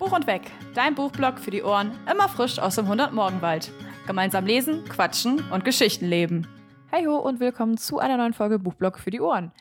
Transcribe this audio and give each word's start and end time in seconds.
Buch 0.00 0.12
und 0.12 0.26
Weg, 0.26 0.50
dein 0.74 0.94
Buchblog 0.94 1.38
für 1.38 1.50
die 1.50 1.62
Ohren, 1.62 1.92
immer 2.10 2.26
frisch 2.26 2.58
aus 2.58 2.76
dem 2.76 2.86
100-Morgenwald. 2.86 3.70
Gemeinsam 4.06 4.46
lesen, 4.46 4.82
quatschen 4.86 5.44
und 5.50 5.62
Geschichten 5.62 6.06
leben. 6.06 6.48
Hey 6.90 7.04
ho 7.04 7.16
und 7.16 7.38
willkommen 7.38 7.76
zu 7.76 7.98
einer 7.98 8.16
neuen 8.16 8.32
Folge 8.32 8.58
Buchblog 8.58 8.98
für 8.98 9.10
die 9.10 9.20
Ohren. 9.20 9.52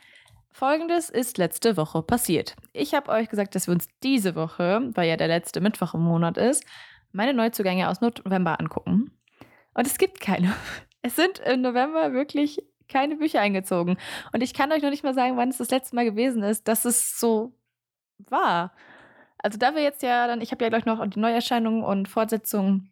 Folgendes 0.49 1.10
ist 1.10 1.38
letzte 1.38 1.75
Woche 1.75 2.02
passiert. 2.02 2.55
Ich 2.71 2.94
habe 2.94 3.12
euch 3.12 3.28
gesagt, 3.28 3.54
dass 3.54 3.67
wir 3.67 3.73
uns 3.73 3.89
diese 4.02 4.33
Woche, 4.36 4.90
weil 4.94 5.10
ja 5.10 5.17
der 5.17 5.28
letzte 5.28 5.60
Mittwoch 5.60 5.94
im 5.94 6.04
Monat 6.04 6.38
ist, 6.38 6.63
meine 7.12 7.33
Neuzugänge 7.33 7.90
aus 7.90 7.99
November 7.99 8.62
angucken. 8.62 9.12
Und 9.74 9.87
es 9.87 9.97
gibt 9.97 10.21
keine. 10.21 10.56
Es 11.01 11.17
sind 11.17 11.40
im 11.40 11.62
November 11.62 12.13
wirklich 12.13 12.62
keine 12.87 13.17
Bücher 13.17 13.42
eingezogen. 13.42 13.97
Und 14.33 14.42
ich 14.42 14.53
kann 14.53 14.71
euch 14.71 14.81
noch 14.81 14.90
nicht 14.90 15.03
mal 15.03 15.13
sagen, 15.13 15.35
wann 15.35 15.49
es 15.49 15.58
das 15.58 15.69
letzte 15.69 15.96
Mal 15.96 16.05
gewesen 16.05 16.44
ist, 16.44 16.67
dass 16.67 16.85
es 16.85 17.20
so 17.20 17.53
war. 18.17 18.73
Also 19.41 19.58
da 19.58 19.76
wir 19.76 19.81
jetzt 19.81 20.03
ja 20.03 20.27
dann, 20.27 20.41
ich 20.41 20.52
habe 20.52 20.63
ja 20.63 20.70
gleich 20.70 20.86
noch 20.86 21.05
die 21.08 21.20
Neuerscheinungen 21.20 21.84
und 21.84 22.08
Fortsetzungen 22.08 22.91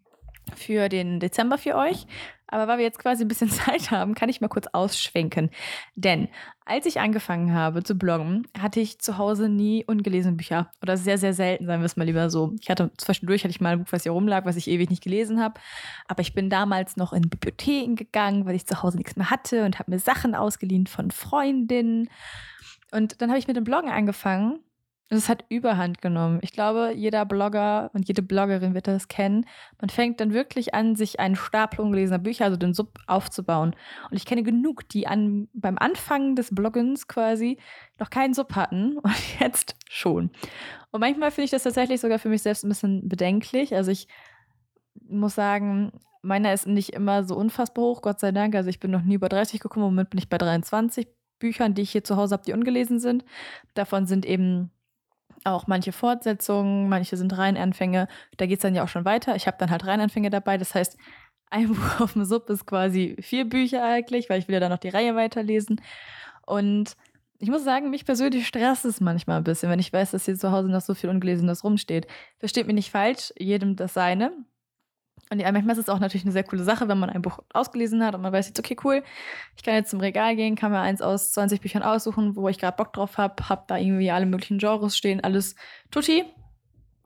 für 0.56 0.90
den 0.90 1.20
Dezember 1.20 1.58
für 1.58 1.76
euch. 1.76 2.08
Aber 2.50 2.70
weil 2.70 2.78
wir 2.78 2.86
jetzt 2.86 3.00
quasi 3.00 3.26
ein 3.26 3.28
bisschen 3.28 3.50
Zeit 3.52 3.92
haben, 3.92 4.16
kann 4.16 4.30
ich 4.30 4.40
mal 4.40 4.48
kurz 4.48 4.68
ausschwenken. 4.72 5.50
Denn 5.96 6.30
als 6.66 6.86
ich 6.86 7.00
angefangen 7.00 7.54
habe 7.54 7.84
zu 7.84 7.96
bloggen, 7.96 8.48
hatte 8.58 8.80
ich 8.80 9.00
zu 9.00 9.18
Hause 9.18 9.50
nie 9.50 9.84
ungelesene 9.86 10.36
Bücher. 10.36 10.72
Oder 10.82 10.96
sehr, 10.96 11.18
sehr 11.18 11.34
selten, 11.34 11.66
sagen 11.66 11.82
wir 11.82 11.86
es 11.86 11.98
mal 11.98 12.06
lieber 12.06 12.30
so. 12.30 12.56
Ich 12.62 12.70
hatte 12.70 12.92
zwischendurch 12.98 13.44
hatte 13.44 13.52
ich 13.52 13.62
mal 13.62 13.74
ein 13.74 13.80
Buch, 13.80 13.92
was 13.92 14.04
hier 14.04 14.14
rumlag, 14.14 14.46
was 14.46 14.56
ich 14.56 14.70
ewig 14.70 14.90
nicht 14.90 15.04
gelesen 15.04 15.42
habe. 15.42 15.60
Aber 16.08 16.22
ich 16.22 16.34
bin 16.34 16.50
damals 16.50 16.96
noch 16.96 17.12
in 17.12 17.30
Bibliotheken 17.30 17.96
gegangen, 17.96 18.46
weil 18.46 18.56
ich 18.56 18.66
zu 18.66 18.82
Hause 18.82 18.98
nichts 18.98 19.18
mehr 19.18 19.30
hatte 19.30 19.66
und 19.66 19.80
habe 19.80 19.92
mir 19.92 20.00
Sachen 20.00 20.34
ausgeliehen 20.34 20.88
von 20.88 21.12
Freundinnen. 21.12 22.10
Und 22.92 23.22
dann 23.22 23.30
habe 23.30 23.40
ich 23.40 23.48
mit 23.48 23.58
dem 23.58 23.66
Bloggen 23.66 23.90
angefangen 23.90 24.60
es 25.10 25.30
hat 25.30 25.46
Überhand 25.48 26.02
genommen. 26.02 26.40
Ich 26.42 26.52
glaube, 26.52 26.92
jeder 26.94 27.26
Blogger 27.26 27.90
und 27.94 28.08
jede 28.08 28.22
Bloggerin 28.22 28.74
wird 28.74 28.88
das 28.88 29.08
kennen. 29.08 29.46
Man 29.80 29.90
fängt 29.90 30.20
dann 30.20 30.34
wirklich 30.34 30.74
an, 30.74 30.96
sich 30.96 31.20
einen 31.20 31.38
Stapel 31.38 31.80
ungelesener 31.80 32.20
Bücher, 32.20 32.46
also 32.46 32.58
den 32.58 32.74
Sub, 32.74 33.00
aufzubauen. 33.08 33.74
Und 34.12 34.18
ich 34.18 34.26
kenne 34.26 34.44
genug, 34.44 34.88
die 34.90 35.08
an, 35.08 35.48
beim 35.54 35.78
Anfang 35.78 36.36
des 36.36 36.54
Bloggens 36.54 37.08
quasi 37.08 37.58
noch 38.00 38.10
keinen 38.10 38.34
Sub 38.34 38.56
hatten 38.56 38.98
und 39.04 39.40
jetzt 39.40 39.76
schon. 39.90 40.30
Und 40.92 41.00
manchmal 41.00 41.32
finde 41.32 41.46
ich 41.46 41.52
das 41.52 41.64
tatsächlich 41.64 42.02
sogar 42.02 42.20
für 42.20 42.30
mich 42.30 42.42
selbst 42.42 42.66
ein 42.66 42.70
bisschen 42.70 43.08
bedenklich. 43.08 43.76
Also 43.76 43.92
ich 43.92 44.10
muss 45.08 45.36
sagen, 45.36 45.94
meiner 46.22 46.54
ist 46.54 46.68
nicht 46.68 46.90
immer 46.90 47.24
so 47.24 47.38
unfassbar 47.38 47.86
hoch, 47.86 48.02
Gott 48.02 48.20
sei 48.20 48.34
Dank. 48.34 48.56
Also 48.56 48.70
ich 48.70 48.82
bin 48.82 48.92
noch 48.92 49.04
nie 49.04 49.16
über 49.16 49.30
30 49.30 49.62
gekommen, 49.62 49.86
im 49.86 49.92
Moment 49.92 50.10
bin 50.10 50.18
ich 50.18 50.28
bei 50.28 50.38
23 50.38 51.08
Büchern, 51.40 51.76
die 51.76 51.84
ich 51.84 51.92
hier 51.92 52.04
zu 52.04 52.18
Hause 52.18 52.34
habe, 52.34 52.44
die 52.44 52.54
ungelesen 52.54 53.00
sind. 53.00 53.24
Davon 53.74 54.06
sind 54.06 54.26
eben 54.26 54.72
auch 55.52 55.68
manche 55.68 55.92
Fortsetzungen, 55.92 56.90
manche 56.90 57.18
sind 57.18 57.38
Reihenanfänge. 57.38 58.08
Da 58.38 58.46
geht 58.46 58.60
es 58.60 58.64
dann 58.64 58.76
ja 58.76 58.84
auch 58.84 58.88
schon 58.88 59.06
weiter. 59.06 59.36
Ich 59.36 59.48
habe 59.48 59.58
dann 59.60 59.72
halt 59.72 59.86
Reihenanfänge 59.86 60.30
dabei. 60.30 60.58
Das 60.58 60.76
heißt, 60.76 60.98
ein 61.50 61.70
Buch 61.70 62.02
auf 62.02 62.14
dem 62.14 62.26
Sub 62.26 62.50
ist 62.50 62.66
quasi 62.66 63.16
vier 63.22 63.46
Bücher 63.46 63.84
eigentlich, 63.84 64.30
weil 64.30 64.40
ich 64.40 64.48
will 64.48 64.54
ja 64.54 64.60
dann 64.60 64.72
noch 64.72 64.80
die 64.80 64.90
Reihe 64.90 65.16
weiterlesen. 65.16 65.82
Und 66.46 66.96
ich 67.40 67.50
muss 67.50 67.64
sagen, 67.64 67.90
mich 67.90 68.06
persönlich 68.06 68.48
stresst 68.48 68.86
es 68.86 69.00
manchmal 69.00 69.38
ein 69.38 69.44
bisschen, 69.44 69.70
wenn 69.70 69.80
ich 69.80 69.94
weiß, 69.94 70.12
dass 70.12 70.26
hier 70.26 70.36
zu 70.36 70.52
Hause 70.52 70.70
noch 70.70 70.82
so 70.82 70.94
viel 70.94 71.10
Ungelesenes 71.10 71.64
rumsteht. 71.64 72.08
Versteht 72.40 72.68
mich 72.68 72.76
nicht 72.76 72.92
falsch, 72.92 73.32
jedem 73.38 73.76
das 73.76 73.94
seine. 73.94 74.32
Und 75.30 75.40
ja, 75.40 75.52
manchmal 75.52 75.74
ist 75.74 75.82
es 75.82 75.90
auch 75.90 76.00
natürlich 76.00 76.24
eine 76.24 76.32
sehr 76.32 76.44
coole 76.44 76.64
Sache, 76.64 76.88
wenn 76.88 77.00
man 77.00 77.10
ein 77.10 77.22
Buch 77.22 77.40
ausgelesen 77.54 78.04
hat 78.04 78.16
und 78.16 78.22
man 78.22 78.32
weiß 78.32 78.48
jetzt, 78.48 78.60
okay, 78.60 78.78
cool, 78.84 79.04
ich 79.56 79.64
kann 79.64 79.76
jetzt 79.76 79.92
zum 79.92 80.00
Regal 80.00 80.36
gehen, 80.36 80.56
kann 80.56 80.72
mir 80.72 80.80
eins 80.80 81.02
aus 81.02 81.34
20 81.34 81.60
Büchern 81.60 81.84
aussuchen, 81.84 82.36
wo 82.36 82.48
ich 82.48 82.58
gerade 82.58 82.78
Bock 82.78 82.94
drauf 82.94 83.18
habe, 83.18 83.50
habe 83.50 83.66
da 83.68 83.78
irgendwie 83.78 84.10
alle 84.12 84.26
möglichen 84.26 84.58
Genres 84.58 84.96
stehen, 84.96 85.22
alles 85.22 85.56
tutti. 85.92 86.24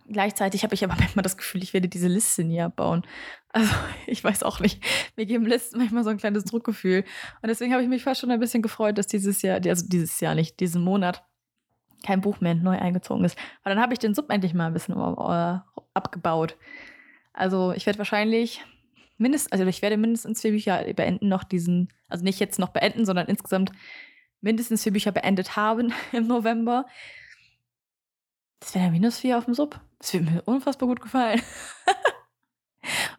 Gleichzeitig 0.08 0.64
habe 0.64 0.76
ich 0.76 0.84
aber 0.84 0.96
manchmal 1.00 1.24
das 1.24 1.38
Gefühl, 1.38 1.64
ich 1.64 1.74
werde 1.74 1.88
diese 1.88 2.08
Liste 2.08 2.44
nie 2.44 2.62
abbauen. 2.62 3.04
Also 3.50 3.74
ich 4.08 4.24
weiß 4.24 4.44
auch 4.44 4.60
nicht. 4.60 4.84
Mir 5.16 5.26
geben 5.26 5.46
Listen 5.46 5.80
manchmal 5.80 6.04
so 6.04 6.10
ein 6.10 6.18
kleines 6.18 6.44
Druckgefühl. 6.46 7.04
Und 7.42 7.48
deswegen 7.48 7.74
habe 7.74 7.82
ich 7.82 7.90
mich 7.90 8.04
fast 8.04 8.22
schon 8.22 8.32
ein 8.32 8.40
bisschen 8.40 8.62
gefreut, 8.62 8.98
dass 8.98 9.08
dieses 9.08 9.42
Jahr, 9.42 9.60
also 9.66 9.86
dieses 9.88 10.20
Jahr 10.20 10.36
nicht, 10.36 10.60
diesen 10.60 10.84
Monat 10.84 11.24
kein 12.04 12.22
Buch 12.22 12.42
mehr 12.42 12.56
neu 12.56 12.78
eingezogen 12.78 13.24
ist. 13.24 13.38
Weil 13.64 13.74
dann 13.74 13.82
habe 13.82 13.94
ich 13.94 14.00
den 14.00 14.14
Sub 14.14 14.30
endlich 14.30 14.54
mal 14.54 14.68
ein 14.68 14.74
bisschen 14.74 14.96
äh, 14.96 15.60
abgebaut. 15.94 16.58
Also 17.34 17.72
ich 17.72 17.86
werde 17.86 18.00
wahrscheinlich 18.00 18.64
mindestens, 19.18 19.52
also 19.52 19.66
ich 19.66 19.82
werde 19.82 19.98
mindestens 19.98 20.42
vier 20.42 20.52
Bücher 20.52 20.84
beenden 20.94 21.30
noch 21.30 21.44
diesen, 21.44 21.90
also 22.10 22.24
nicht 22.24 22.40
jetzt 22.40 22.60
noch 22.60 22.70
beenden, 22.70 23.06
sondern 23.06 23.28
insgesamt 23.28 23.72
mindestens 24.42 24.84
vier 24.84 24.92
Bücher 24.92 25.12
beendet 25.12 25.56
haben 25.56 25.94
im 26.12 26.28
November. 26.28 26.86
Das 28.60 28.76
wäre 28.76 28.86
ja 28.86 28.92
minus 28.92 29.20
vier 29.20 29.38
auf 29.38 29.46
dem 29.46 29.54
Sub. 29.54 29.80
Das 30.00 30.14
wird 30.14 30.26
mir 30.26 30.42
unfassbar 30.44 30.88
gut 30.88 31.02
gefallen. 31.02 31.42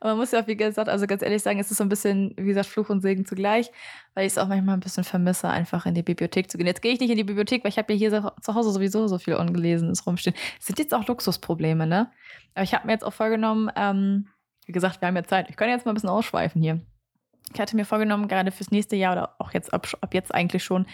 Und 0.02 0.08
man 0.08 0.16
muss 0.16 0.32
ja 0.32 0.42
auch, 0.42 0.48
wie 0.48 0.56
gesagt, 0.56 0.88
also 0.88 1.06
ganz 1.06 1.22
ehrlich 1.22 1.44
sagen, 1.44 1.60
es 1.60 1.70
ist 1.70 1.76
so 1.76 1.84
ein 1.84 1.88
bisschen, 1.88 2.34
wie 2.36 2.46
gesagt, 2.46 2.66
Fluch 2.66 2.90
und 2.90 3.02
Segen 3.02 3.24
zugleich, 3.24 3.70
weil 4.14 4.26
ich 4.26 4.32
es 4.32 4.38
auch 4.38 4.48
manchmal 4.48 4.76
ein 4.76 4.80
bisschen 4.80 5.04
vermisse, 5.04 5.48
einfach 5.48 5.86
in 5.86 5.94
die 5.94 6.02
Bibliothek 6.02 6.50
zu 6.50 6.58
gehen. 6.58 6.66
Jetzt 6.66 6.82
gehe 6.82 6.92
ich 6.92 6.98
nicht 6.98 7.10
in 7.10 7.16
die 7.16 7.22
Bibliothek, 7.22 7.62
weil 7.62 7.68
ich 7.68 7.78
habe 7.78 7.92
ja 7.92 7.98
hier 8.00 8.32
zu 8.40 8.54
Hause 8.56 8.72
sowieso 8.72 9.06
so 9.06 9.18
viel 9.18 9.36
Ungelesenes 9.36 10.04
rumstehen. 10.04 10.34
Das 10.58 10.66
sind 10.66 10.80
jetzt 10.80 10.92
auch 10.92 11.06
Luxusprobleme, 11.06 11.86
ne? 11.86 12.10
Aber 12.54 12.64
ich 12.64 12.74
habe 12.74 12.84
mir 12.84 12.94
jetzt 12.94 13.04
auch 13.04 13.12
vorgenommen, 13.12 13.70
ähm, 13.76 14.26
wie 14.66 14.72
gesagt, 14.72 15.00
wir 15.00 15.06
haben 15.06 15.14
ja 15.14 15.22
Zeit. 15.22 15.48
Ich 15.50 15.56
kann 15.56 15.68
jetzt 15.68 15.86
mal 15.86 15.92
ein 15.92 15.94
bisschen 15.94 16.10
ausschweifen 16.10 16.60
hier. 16.60 16.80
Ich 17.54 17.60
hatte 17.60 17.76
mir 17.76 17.84
vorgenommen, 17.84 18.26
gerade 18.26 18.50
fürs 18.50 18.72
nächste 18.72 18.96
Jahr 18.96 19.12
oder 19.12 19.36
auch 19.38 19.52
jetzt 19.52 19.72
ab, 19.72 19.86
ab 20.00 20.14
jetzt 20.14 20.34
eigentlich 20.34 20.64
schon, 20.64 20.86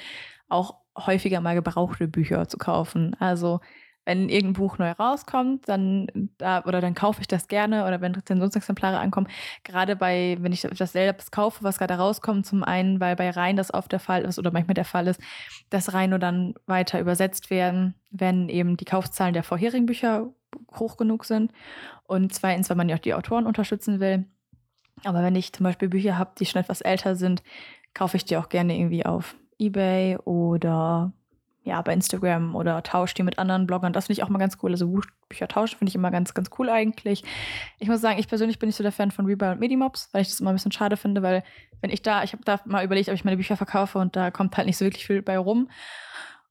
auch 0.50 0.74
häufiger 0.98 1.40
mal 1.40 1.54
gebrauchte 1.54 2.08
Bücher 2.08 2.46
zu 2.46 2.58
kaufen. 2.58 3.16
Also 3.18 3.60
wenn 4.08 4.30
irgendein 4.30 4.54
Buch 4.54 4.78
neu 4.78 4.90
rauskommt, 4.92 5.68
dann 5.68 6.30
da, 6.38 6.64
oder 6.64 6.80
dann 6.80 6.94
kaufe 6.94 7.20
ich 7.20 7.28
das 7.28 7.46
gerne 7.46 7.86
oder 7.86 8.00
wenn 8.00 8.14
Rezensionsexemplare 8.14 8.98
ankommen, 8.98 9.28
gerade 9.64 9.96
bei, 9.96 10.38
wenn 10.40 10.50
ich 10.50 10.62
das 10.62 10.92
selbst 10.92 11.30
kaufe, 11.30 11.62
was 11.62 11.76
gerade 11.78 11.92
rauskommt, 11.92 12.46
zum 12.46 12.64
einen, 12.64 13.00
weil 13.00 13.16
bei 13.16 13.28
Rhein 13.28 13.56
das 13.56 13.72
oft 13.74 13.92
der 13.92 14.00
Fall 14.00 14.22
ist 14.22 14.38
oder 14.38 14.50
manchmal 14.50 14.72
der 14.72 14.86
Fall 14.86 15.08
ist, 15.08 15.20
dass 15.68 15.92
Rhein 15.92 16.08
nur 16.08 16.18
dann 16.18 16.54
weiter 16.64 17.00
übersetzt 17.00 17.50
werden, 17.50 17.96
wenn 18.10 18.48
eben 18.48 18.78
die 18.78 18.86
Kaufzahlen 18.86 19.34
der 19.34 19.42
vorherigen 19.42 19.84
Bücher 19.84 20.32
hoch 20.74 20.96
genug 20.96 21.26
sind 21.26 21.52
und 22.04 22.32
zweitens, 22.32 22.70
weil 22.70 22.78
man 22.78 22.88
ja 22.88 22.96
auch 22.96 23.00
die 23.00 23.12
Autoren 23.12 23.44
unterstützen 23.44 24.00
will. 24.00 24.24
Aber 25.04 25.22
wenn 25.22 25.36
ich 25.36 25.52
zum 25.52 25.64
Beispiel 25.64 25.90
Bücher 25.90 26.16
habe, 26.16 26.30
die 26.38 26.46
schon 26.46 26.62
etwas 26.62 26.80
älter 26.80 27.14
sind, 27.14 27.42
kaufe 27.92 28.16
ich 28.16 28.24
die 28.24 28.38
auch 28.38 28.48
gerne 28.48 28.74
irgendwie 28.74 29.04
auf 29.04 29.36
Ebay 29.58 30.16
oder 30.24 31.12
ja, 31.68 31.80
bei 31.82 31.92
Instagram 31.92 32.56
oder 32.56 32.82
tauscht 32.82 33.18
die 33.18 33.22
mit 33.22 33.38
anderen 33.38 33.66
Bloggern. 33.66 33.92
Das 33.92 34.06
finde 34.06 34.18
ich 34.18 34.24
auch 34.24 34.28
mal 34.28 34.38
ganz 34.38 34.56
cool. 34.62 34.72
Also 34.72 35.00
Bücher 35.28 35.48
tauschen 35.48 35.78
finde 35.78 35.90
ich 35.90 35.94
immer 35.94 36.10
ganz, 36.10 36.34
ganz 36.34 36.50
cool 36.58 36.70
eigentlich. 36.70 37.22
Ich 37.78 37.88
muss 37.88 38.00
sagen, 38.00 38.18
ich 38.18 38.26
persönlich 38.26 38.58
bin 38.58 38.68
nicht 38.68 38.76
so 38.76 38.82
der 38.82 38.92
Fan 38.92 39.10
von 39.10 39.26
Rebuy 39.26 39.50
und 39.50 39.60
Medimobs, 39.60 40.08
weil 40.12 40.22
ich 40.22 40.28
das 40.28 40.40
immer 40.40 40.50
ein 40.50 40.56
bisschen 40.56 40.72
schade 40.72 40.96
finde, 40.96 41.22
weil 41.22 41.44
wenn 41.80 41.90
ich 41.90 42.02
da, 42.02 42.24
ich 42.24 42.32
habe 42.32 42.42
da 42.44 42.60
mal 42.64 42.84
überlegt, 42.84 43.08
ob 43.08 43.14
ich 43.14 43.24
meine 43.24 43.36
Bücher 43.36 43.56
verkaufe 43.56 43.98
und 43.98 44.16
da 44.16 44.30
kommt 44.30 44.56
halt 44.56 44.66
nicht 44.66 44.78
so 44.78 44.84
wirklich 44.84 45.06
viel 45.06 45.22
bei 45.22 45.38
rum. 45.38 45.68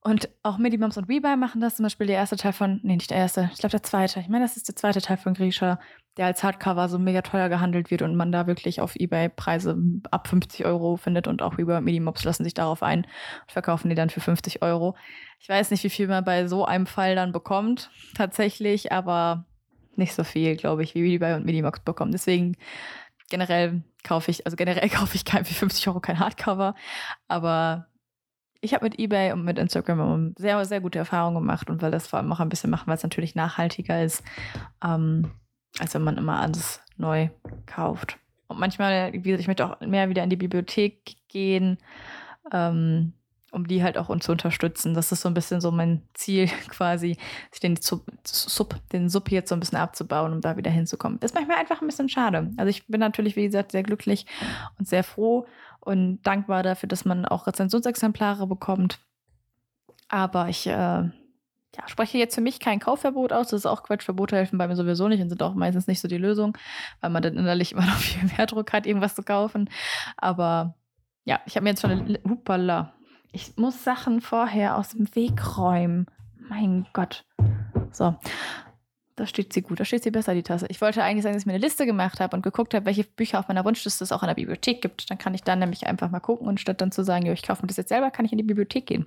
Und 0.00 0.28
auch 0.42 0.58
Medimums 0.58 0.96
und 0.96 1.08
Rebuy 1.08 1.36
machen 1.36 1.60
das. 1.60 1.76
Zum 1.76 1.82
Beispiel 1.82 2.06
der 2.06 2.16
erste 2.16 2.36
Teil 2.36 2.52
von, 2.52 2.80
nee, 2.82 2.94
nicht 2.94 3.10
der 3.10 3.18
erste, 3.18 3.50
ich 3.52 3.58
glaube 3.58 3.72
der 3.72 3.82
zweite. 3.82 4.20
Ich 4.20 4.28
meine, 4.28 4.44
das 4.44 4.56
ist 4.56 4.68
der 4.68 4.76
zweite 4.76 5.02
Teil 5.02 5.16
von 5.16 5.34
Grisha, 5.34 5.80
der 6.18 6.26
als 6.26 6.42
Hardcover 6.42 6.88
so 6.88 6.98
mega 6.98 7.22
teuer 7.22 7.48
gehandelt 7.48 7.92
wird 7.92 8.02
und 8.02 8.16
man 8.16 8.32
da 8.32 8.48
wirklich 8.48 8.80
auf 8.80 8.96
Ebay 8.96 9.28
Preise 9.28 9.78
ab 10.10 10.26
50 10.26 10.66
Euro 10.66 10.96
findet 10.96 11.28
und 11.28 11.42
auch 11.42 11.56
und 11.56 11.84
Medimobs 11.84 12.24
lassen 12.24 12.42
sich 12.42 12.54
darauf 12.54 12.82
ein 12.82 13.04
und 13.04 13.52
verkaufen 13.52 13.88
die 13.88 13.94
dann 13.94 14.10
für 14.10 14.20
50 14.20 14.60
Euro. 14.62 14.96
Ich 15.38 15.48
weiß 15.48 15.70
nicht, 15.70 15.84
wie 15.84 15.90
viel 15.90 16.08
man 16.08 16.24
bei 16.24 16.48
so 16.48 16.64
einem 16.64 16.86
Fall 16.86 17.14
dann 17.14 17.30
bekommt, 17.30 17.90
tatsächlich, 18.16 18.90
aber 18.90 19.46
nicht 19.94 20.12
so 20.12 20.24
viel, 20.24 20.56
glaube 20.56 20.82
ich, 20.82 20.94
wie 20.94 21.14
Rebuy 21.14 21.34
und 21.34 21.46
Medimobs 21.46 21.80
bekommen. 21.80 22.10
Deswegen 22.10 22.56
generell 23.30 23.82
kaufe 24.02 24.32
ich, 24.32 24.44
also 24.44 24.56
generell 24.56 24.88
kaufe 24.90 25.14
ich 25.14 25.24
kein 25.24 25.44
für 25.44 25.54
50 25.54 25.86
Euro 25.86 26.00
kein 26.00 26.18
Hardcover, 26.18 26.74
aber 27.28 27.86
ich 28.60 28.74
habe 28.74 28.86
mit 28.86 28.98
eBay 28.98 29.30
und 29.30 29.44
mit 29.44 29.56
Instagram 29.56 30.34
sehr, 30.36 30.64
sehr 30.64 30.80
gute 30.80 30.98
Erfahrungen 30.98 31.36
gemacht 31.36 31.70
und 31.70 31.80
will 31.80 31.92
das 31.92 32.08
vor 32.08 32.18
allem 32.18 32.32
auch 32.32 32.40
ein 32.40 32.48
bisschen 32.48 32.70
machen, 32.70 32.88
weil 32.88 32.96
es 32.96 33.04
natürlich 33.04 33.36
nachhaltiger 33.36 34.02
ist, 34.02 34.24
ähm, 34.84 35.30
als 35.78 35.94
wenn 35.94 36.02
man 36.02 36.16
immer 36.16 36.40
alles 36.40 36.80
neu 36.96 37.28
kauft. 37.66 38.18
Und 38.48 38.58
manchmal, 38.58 39.12
wie 39.12 39.20
gesagt, 39.20 39.40
ich 39.40 39.46
möchte 39.46 39.66
auch 39.66 39.80
mehr 39.80 40.08
wieder 40.08 40.24
in 40.24 40.30
die 40.30 40.36
Bibliothek 40.36 41.16
gehen, 41.28 41.78
ähm, 42.52 43.12
um 43.50 43.66
die 43.66 43.82
halt 43.82 43.96
auch 43.96 44.14
zu 44.20 44.32
unterstützen. 44.32 44.94
Das 44.94 45.12
ist 45.12 45.22
so 45.22 45.28
ein 45.28 45.34
bisschen 45.34 45.60
so 45.60 45.70
mein 45.70 46.02
Ziel 46.14 46.46
quasi, 46.68 47.16
den 47.62 47.76
Sub, 47.76 48.74
den 48.92 49.08
Sub 49.08 49.30
jetzt 49.30 49.50
so 49.50 49.56
ein 49.56 49.60
bisschen 49.60 49.78
abzubauen, 49.78 50.32
um 50.32 50.40
da 50.40 50.56
wieder 50.56 50.70
hinzukommen. 50.70 51.20
Das 51.20 51.30
ist 51.30 51.34
manchmal 51.34 51.58
einfach 51.58 51.80
ein 51.80 51.86
bisschen 51.86 52.08
schade. 52.08 52.50
Also 52.56 52.70
ich 52.70 52.86
bin 52.86 53.00
natürlich, 53.00 53.36
wie 53.36 53.44
gesagt, 53.44 53.72
sehr 53.72 53.82
glücklich 53.82 54.26
und 54.78 54.88
sehr 54.88 55.04
froh 55.04 55.46
und 55.80 56.22
dankbar 56.22 56.62
dafür, 56.62 56.88
dass 56.88 57.04
man 57.04 57.24
auch 57.24 57.46
Rezensionsexemplare 57.46 58.46
bekommt. 58.46 58.98
Aber 60.08 60.48
ich 60.48 60.66
äh, 60.66 61.10
ja, 61.76 61.86
spreche 61.86 62.18
jetzt 62.18 62.34
für 62.34 62.40
mich 62.40 62.60
kein 62.60 62.80
Kaufverbot 62.80 63.32
aus. 63.32 63.48
Das 63.48 63.60
ist 63.60 63.66
auch 63.66 63.82
Quatsch. 63.82 64.04
Verbote 64.04 64.36
helfen 64.36 64.58
bei 64.58 64.66
mir 64.66 64.76
sowieso 64.76 65.08
nicht 65.08 65.20
und 65.20 65.28
sind 65.28 65.42
auch 65.42 65.54
meistens 65.54 65.86
nicht 65.86 66.00
so 66.00 66.08
die 66.08 66.18
Lösung, 66.18 66.56
weil 67.00 67.10
man 67.10 67.22
dann 67.22 67.36
innerlich 67.36 67.72
immer 67.72 67.86
noch 67.86 67.98
viel 67.98 68.28
mehr 68.36 68.46
Druck 68.46 68.72
hat, 68.72 68.86
irgendwas 68.86 69.14
zu 69.14 69.22
kaufen. 69.22 69.68
Aber 70.16 70.74
ja, 71.24 71.40
ich 71.46 71.56
habe 71.56 71.64
mir 71.64 71.70
jetzt 71.70 71.82
schon 71.82 71.90
eine. 71.90 72.20
Hupala. 72.26 72.94
Ich 73.32 73.56
muss 73.56 73.84
Sachen 73.84 74.22
vorher 74.22 74.76
aus 74.76 74.90
dem 74.90 75.14
Weg 75.14 75.58
räumen. 75.58 76.06
Mein 76.48 76.86
Gott. 76.94 77.26
So. 77.92 78.16
Da 79.16 79.26
steht 79.26 79.52
sie 79.52 79.62
gut, 79.62 79.80
da 79.80 79.84
steht 79.84 80.04
sie 80.04 80.12
besser, 80.12 80.32
die 80.32 80.44
Tasse. 80.44 80.66
Ich 80.68 80.80
wollte 80.80 81.02
eigentlich 81.02 81.24
sagen, 81.24 81.34
dass 81.34 81.42
ich 81.42 81.46
mir 81.46 81.54
eine 81.54 81.62
Liste 81.62 81.86
gemacht 81.86 82.20
habe 82.20 82.36
und 82.36 82.42
geguckt 82.42 82.72
habe, 82.72 82.86
welche 82.86 83.02
Bücher 83.02 83.40
auf 83.40 83.48
meiner 83.48 83.64
Wunschliste 83.64 84.04
es 84.04 84.12
auch 84.12 84.22
in 84.22 84.28
der 84.28 84.36
Bibliothek 84.36 84.80
gibt. 84.80 85.10
Dann 85.10 85.18
kann 85.18 85.34
ich 85.34 85.42
dann 85.42 85.58
nämlich 85.58 85.88
einfach 85.88 86.08
mal 86.08 86.20
gucken 86.20 86.46
und 86.46 86.60
statt 86.60 86.80
dann 86.80 86.92
zu 86.92 87.02
sagen, 87.02 87.26
jo, 87.26 87.32
ich 87.32 87.42
kaufe 87.42 87.62
mir 87.62 87.66
das 87.66 87.76
jetzt 87.76 87.88
selber, 87.88 88.12
kann 88.12 88.24
ich 88.24 88.32
in 88.32 88.38
die 88.38 88.44
Bibliothek 88.44 88.86
gehen. 88.86 89.06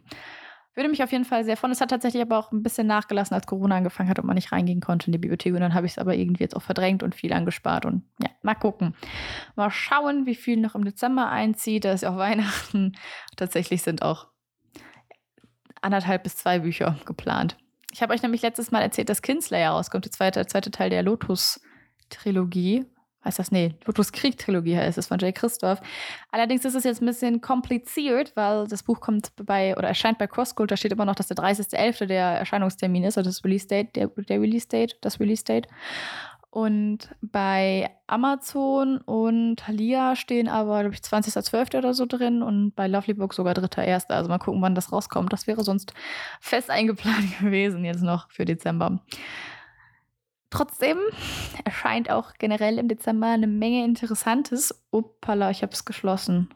Würde 0.73 0.89
mich 0.89 1.03
auf 1.03 1.12
jeden 1.12 1.25
Fall 1.25 1.44
sehr 1.44 1.57
freuen. 1.57 1.73
Es 1.73 1.81
hat 1.81 1.89
tatsächlich 1.89 2.21
aber 2.21 2.38
auch 2.38 2.51
ein 2.51 2.63
bisschen 2.63 2.88
nachgelassen, 2.88 3.35
als 3.35 3.45
Corona 3.45 3.75
angefangen 3.75 4.09
hat 4.09 4.19
und 4.19 4.25
man 4.25 4.35
nicht 4.35 4.53
reingehen 4.53 4.79
konnte 4.79 5.07
in 5.07 5.12
die 5.12 5.18
Bibliothek. 5.18 5.53
Und 5.53 5.59
dann 5.59 5.73
habe 5.73 5.85
ich 5.85 5.94
es 5.94 5.97
aber 5.97 6.15
irgendwie 6.15 6.44
jetzt 6.44 6.56
auch 6.56 6.62
verdrängt 6.62 7.03
und 7.03 7.13
viel 7.13 7.33
angespart. 7.33 7.85
Und 7.85 8.03
ja, 8.21 8.29
mal 8.41 8.56
gucken. 8.56 8.95
Mal 9.56 9.69
schauen, 9.69 10.25
wie 10.25 10.35
viel 10.35 10.57
noch 10.57 10.75
im 10.75 10.85
Dezember 10.85 11.29
einzieht. 11.29 11.83
Da 11.83 11.91
ist 11.91 12.03
ja 12.03 12.12
auch 12.12 12.18
Weihnachten. 12.21 12.94
Tatsächlich 13.35 13.81
sind 13.81 14.01
auch 14.01 14.27
anderthalb 15.81 16.23
bis 16.23 16.38
zwei 16.38 16.59
Bücher 16.59 16.97
geplant. 17.06 17.57
Ich 17.91 18.01
habe 18.01 18.13
euch 18.13 18.21
nämlich 18.21 18.41
letztes 18.41 18.71
Mal 18.71 18.81
erzählt, 18.81 19.09
dass 19.09 19.21
Kinslayer 19.21 19.71
rauskommt, 19.71 20.06
der 20.06 20.12
zweite, 20.12 20.45
zweite 20.45 20.71
Teil 20.71 20.89
der 20.89 21.03
Lotus-Trilogie 21.03 22.85
heißt 23.23 23.39
das? 23.39 23.51
Nee, 23.51 23.75
Lotus 23.85 24.12
Krieg 24.12 24.38
Trilogie 24.38 24.77
heißt 24.77 24.97
es 24.97 25.07
von 25.07 25.19
Jay 25.19 25.31
Christoph. 25.31 25.81
Allerdings 26.31 26.65
ist 26.65 26.75
es 26.75 26.83
jetzt 26.83 27.01
ein 27.01 27.06
bisschen 27.06 27.41
kompliziert, 27.41 28.33
weil 28.35 28.68
das 28.68 28.83
Buch 28.83 29.00
kommt 29.00 29.31
bei 29.35 29.75
oder 29.77 29.88
erscheint 29.88 30.18
bei 30.18 30.27
CrossCult, 30.27 30.71
da 30.71 30.77
steht 30.77 30.91
immer 30.91 31.06
noch, 31.06 31.15
dass 31.15 31.27
der 31.27 31.38
30.11. 31.38 32.06
der 32.06 32.25
Erscheinungstermin 32.25 33.03
ist, 33.03 33.18
oder 33.18 33.25
das 33.25 33.44
Release 33.44 33.68
Date, 33.68 33.95
der, 33.95 34.07
der 34.07 34.41
Release 34.41 34.68
Date, 34.68 34.97
das 35.01 35.19
Release 35.19 35.44
Date. 35.44 35.68
Und 36.51 37.15
bei 37.21 37.89
Amazon 38.07 38.97
und 38.97 39.56
Thalia 39.56 40.17
stehen 40.17 40.50
aber, 40.50 40.81
glaube 40.81 40.95
ich, 40.95 41.00
20.12. 41.00 41.77
oder 41.77 41.94
so 41.94 42.06
drin 42.06 42.44
und 42.44 42.75
bei 42.75 42.88
Lovely 42.88 43.13
Book 43.13 43.33
sogar 43.33 43.53
3.1. 43.53 44.09
Also 44.09 44.27
mal 44.27 44.38
gucken, 44.38 44.62
wann 44.62 44.75
das 44.75 44.91
rauskommt. 44.91 45.31
Das 45.31 45.47
wäre 45.47 45.63
sonst 45.63 45.94
fest 46.41 46.69
eingeplant 46.69 47.39
gewesen 47.39 47.85
jetzt 47.85 48.03
noch 48.03 48.29
für 48.29 48.44
Dezember. 48.44 49.00
Trotzdem 50.51 50.98
erscheint 51.63 52.12
auch 52.12 52.33
generell 52.38 52.77
im 52.77 52.89
Dezember 52.89 53.27
eine 53.27 53.48
Menge 53.48 53.86
Interessantes. 53.86 54.83
Uppala, 54.92 55.50
ich 55.50 55.63
habe 55.63 55.71
es 55.71 55.86
geschlossen. 55.86 56.50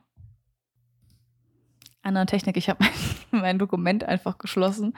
Andere 2.03 2.25
Technik, 2.25 2.57
ich 2.57 2.69
habe 2.69 2.83
mein, 3.31 3.42
mein, 3.42 3.57
Dokument 3.57 4.03
einfach 4.03 4.38
geschlossen 4.38 4.95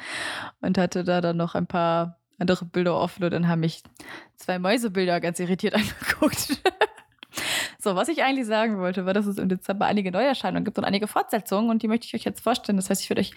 und 0.61 0.79
hatte 0.79 1.03
da 1.03 1.21
dann 1.21 1.37
noch 1.37 1.53
ein 1.53 1.67
paar 1.67 2.19
andere 2.39 2.65
Bilder 2.65 2.99
offen 2.99 3.23
und 3.23 3.31
dann 3.31 3.47
haben 3.47 3.61
mich 3.61 3.83
zwei 4.35 4.57
Mäusebilder 4.57 5.21
ganz 5.21 5.39
irritiert 5.39 5.75
angeguckt. 5.75 6.59
so, 7.77 7.95
was 7.95 8.07
ich 8.07 8.23
eigentlich 8.23 8.47
sagen 8.47 8.79
wollte, 8.79 9.05
war, 9.05 9.13
dass 9.13 9.27
es 9.27 9.37
im 9.37 9.47
Dezember 9.47 9.85
einige 9.85 10.11
Neuerscheinungen 10.11 10.65
gibt 10.65 10.79
und 10.79 10.85
einige 10.85 11.07
Fortsetzungen 11.07 11.69
und 11.69 11.83
die 11.83 11.87
möchte 11.87 12.07
ich 12.07 12.15
euch 12.15 12.23
jetzt 12.23 12.41
vorstellen. 12.41 12.77
Das 12.77 12.89
heißt, 12.89 13.03
ich 13.03 13.09
würde 13.11 13.21
euch 13.21 13.35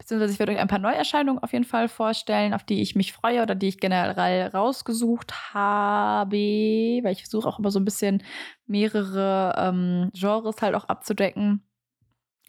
beziehungsweise 0.00 0.32
ich 0.32 0.38
werde 0.38 0.52
euch 0.52 0.58
ein 0.58 0.66
paar 0.66 0.78
Neuerscheinungen 0.78 1.42
auf 1.42 1.52
jeden 1.52 1.66
Fall 1.66 1.86
vorstellen, 1.86 2.54
auf 2.54 2.64
die 2.64 2.80
ich 2.80 2.96
mich 2.96 3.12
freue 3.12 3.42
oder 3.42 3.54
die 3.54 3.68
ich 3.68 3.78
generell 3.78 4.48
rausgesucht 4.48 5.52
habe, 5.52 6.36
weil 6.36 7.12
ich 7.12 7.20
versuche 7.20 7.46
auch 7.46 7.58
immer 7.58 7.70
so 7.70 7.78
ein 7.78 7.84
bisschen 7.84 8.22
mehrere 8.66 9.54
ähm, 9.58 10.10
Genres 10.14 10.62
halt 10.62 10.74
auch 10.74 10.86
abzudecken 10.86 11.62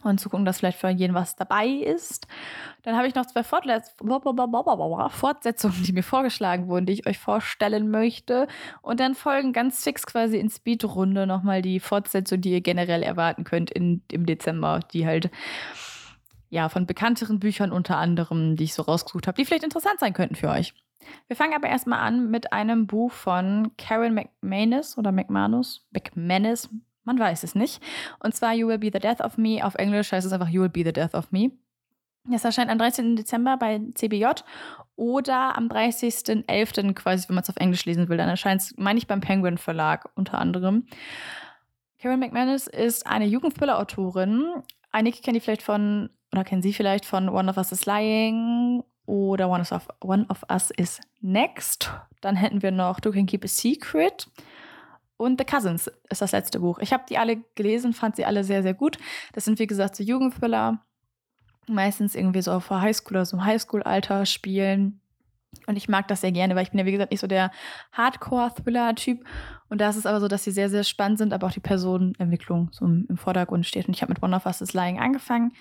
und 0.03 0.19
zu 0.19 0.29
gucken, 0.29 0.45
dass 0.45 0.59
vielleicht 0.59 0.79
für 0.79 0.87
jeden 0.87 1.13
was 1.13 1.35
dabei 1.35 1.67
ist. 1.67 2.25
Dann 2.83 2.95
habe 2.95 3.07
ich 3.07 3.15
noch 3.15 3.25
zwei 3.25 3.43
Fortsetzungen, 3.43 5.83
die 5.83 5.91
mir 5.91 6.03
vorgeschlagen 6.03 6.69
wurden, 6.69 6.85
die 6.85 6.93
ich 6.93 7.05
euch 7.05 7.19
vorstellen 7.19 7.91
möchte. 7.91 8.47
Und 8.81 9.01
dann 9.01 9.13
folgen 9.13 9.51
ganz 9.51 9.83
fix 9.83 10.07
quasi 10.07 10.37
in 10.37 10.49
Speedrunde 10.49 11.27
nochmal 11.27 11.61
die 11.61 11.81
Fortsetzung, 11.81 12.39
die 12.39 12.53
ihr 12.53 12.61
generell 12.61 13.03
erwarten 13.03 13.43
könnt 13.43 13.71
in, 13.71 14.03
im 14.09 14.25
Dezember, 14.25 14.79
die 14.93 15.05
halt 15.05 15.29
ja, 16.51 16.67
von 16.69 16.85
bekannteren 16.85 17.39
Büchern 17.39 17.71
unter 17.71 17.97
anderem, 17.97 18.57
die 18.57 18.65
ich 18.65 18.73
so 18.73 18.83
rausgesucht 18.83 19.25
habe, 19.25 19.37
die 19.37 19.45
vielleicht 19.45 19.63
interessant 19.63 19.99
sein 19.99 20.13
könnten 20.13 20.35
für 20.35 20.49
euch. 20.49 20.73
Wir 21.27 21.35
fangen 21.35 21.55
aber 21.55 21.69
erstmal 21.69 21.99
an 21.99 22.29
mit 22.29 22.53
einem 22.53 22.85
Buch 22.85 23.11
von 23.11 23.71
Karen 23.77 24.13
McManus 24.13 24.97
oder 24.97 25.11
McManus, 25.11 25.87
McManus, 25.91 26.69
man 27.05 27.17
weiß 27.17 27.43
es 27.43 27.55
nicht. 27.55 27.81
Und 28.19 28.35
zwar 28.35 28.53
You 28.53 28.67
Will 28.67 28.77
Be 28.77 28.91
the 28.93 28.99
Death 28.99 29.21
of 29.21 29.37
Me. 29.37 29.65
Auf 29.65 29.75
Englisch 29.75 30.11
heißt 30.11 30.27
es 30.27 30.33
einfach 30.33 30.49
You 30.49 30.61
Will 30.61 30.69
Be 30.69 30.83
the 30.83 30.93
Death 30.93 31.15
of 31.15 31.31
Me. 31.31 31.51
Das 32.25 32.43
erscheint 32.43 32.69
am 32.69 32.77
13. 32.77 33.15
Dezember 33.15 33.57
bei 33.57 33.81
CBJ 33.95 34.25
oder 34.95 35.57
am 35.57 35.69
30.11. 35.69 36.93
quasi, 36.93 37.27
wenn 37.27 37.35
man 37.35 37.43
es 37.43 37.49
auf 37.49 37.57
Englisch 37.57 37.85
lesen 37.85 38.09
will. 38.09 38.17
Dann 38.17 38.29
erscheint 38.29 38.61
es, 38.61 38.77
meine 38.77 38.99
ich, 38.99 39.07
beim 39.07 39.21
Penguin 39.21 39.57
Verlag 39.57 40.09
unter 40.15 40.37
anderem. 40.37 40.85
Karen 41.99 42.19
McManus 42.19 42.67
ist 42.67 43.07
eine 43.07 43.25
Jugendthriller-Autorin. 43.25 44.61
Einige 44.91 45.21
kennen 45.21 45.35
die 45.35 45.39
vielleicht 45.39 45.63
von 45.63 46.09
oder 46.31 46.43
kennen 46.43 46.61
Sie 46.61 46.73
vielleicht 46.73 47.05
von 47.05 47.29
One 47.29 47.49
of 47.49 47.57
Us 47.57 47.71
is 47.71 47.85
Lying 47.85 48.83
oder 49.05 49.49
One 49.49 49.63
of, 49.69 49.87
One 50.01 50.25
of 50.29 50.43
Us 50.49 50.71
is 50.71 51.01
Next. 51.19 51.91
Dann 52.21 52.35
hätten 52.35 52.61
wir 52.61 52.71
noch 52.71 52.99
Do 52.99 53.11
Can 53.11 53.25
Keep 53.25 53.43
a 53.43 53.47
Secret. 53.47 54.29
Und 55.17 55.39
The 55.39 55.45
Cousins 55.45 55.91
ist 56.09 56.21
das 56.21 56.31
letzte 56.31 56.59
Buch. 56.59 56.79
Ich 56.79 56.93
habe 56.93 57.03
die 57.07 57.17
alle 57.17 57.43
gelesen, 57.55 57.93
fand 57.93 58.15
sie 58.15 58.25
alle 58.25 58.43
sehr, 58.43 58.63
sehr 58.63 58.73
gut. 58.73 58.97
Das 59.33 59.45
sind, 59.45 59.59
wie 59.59 59.67
gesagt, 59.67 59.95
so 59.95 60.03
Jugendthriller. 60.03 60.83
Meistens 61.67 62.15
irgendwie 62.15 62.41
so 62.41 62.53
auf 62.53 62.69
Highschool 62.69 63.17
oder 63.17 63.25
so 63.25 63.37
im 63.37 63.45
Highschool-Alter 63.45 64.25
spielen. 64.25 64.99
Und 65.67 65.75
ich 65.75 65.89
mag 65.89 66.07
das 66.07 66.21
sehr 66.21 66.31
gerne, 66.31 66.55
weil 66.55 66.63
ich 66.63 66.71
bin 66.71 66.79
ja, 66.79 66.85
wie 66.85 66.91
gesagt, 66.91 67.11
nicht 67.11 67.19
so 67.19 67.27
der 67.27 67.51
Hardcore-Thriller-Typ. 67.91 69.23
Und 69.69 69.81
da 69.81 69.89
ist 69.89 69.97
es 69.97 70.05
aber 70.05 70.21
so, 70.21 70.27
dass 70.27 70.43
sie 70.43 70.51
sehr, 70.51 70.69
sehr 70.69 70.83
spannend 70.83 71.19
sind, 71.19 71.33
aber 71.33 71.47
auch 71.47 71.51
die 71.51 71.59
Personenentwicklung 71.59 72.69
so 72.71 72.85
im 72.85 73.17
Vordergrund 73.17 73.67
steht. 73.67 73.87
Und 73.87 73.93
ich 73.93 74.01
habe 74.01 74.13
mit 74.13 74.23
One 74.23 74.35
of 74.35 74.45
Us 74.45 74.61
is 74.61 74.73
Lying 74.73 74.99
angefangen 74.99 75.51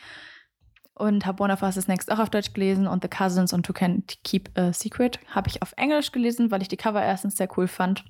und 1.00 1.26
habe 1.26 1.42
One 1.42 1.52
of 1.52 1.62
Us 1.62 1.76
is 1.76 1.88
Next 1.88 2.12
auch 2.12 2.18
auf 2.18 2.30
Deutsch 2.30 2.52
gelesen 2.52 2.86
und 2.86 3.02
The 3.02 3.08
Cousins 3.08 3.52
und 3.52 3.64
To 3.66 3.72
Can 3.72 4.04
Keep 4.22 4.50
a 4.56 4.72
Secret 4.72 5.18
habe 5.28 5.48
ich 5.48 5.62
auf 5.62 5.72
Englisch 5.76 6.12
gelesen, 6.12 6.50
weil 6.50 6.62
ich 6.62 6.68
die 6.68 6.76
Cover 6.76 7.02
erstens 7.02 7.36
sehr 7.36 7.48
cool 7.56 7.66
fand 7.66 8.04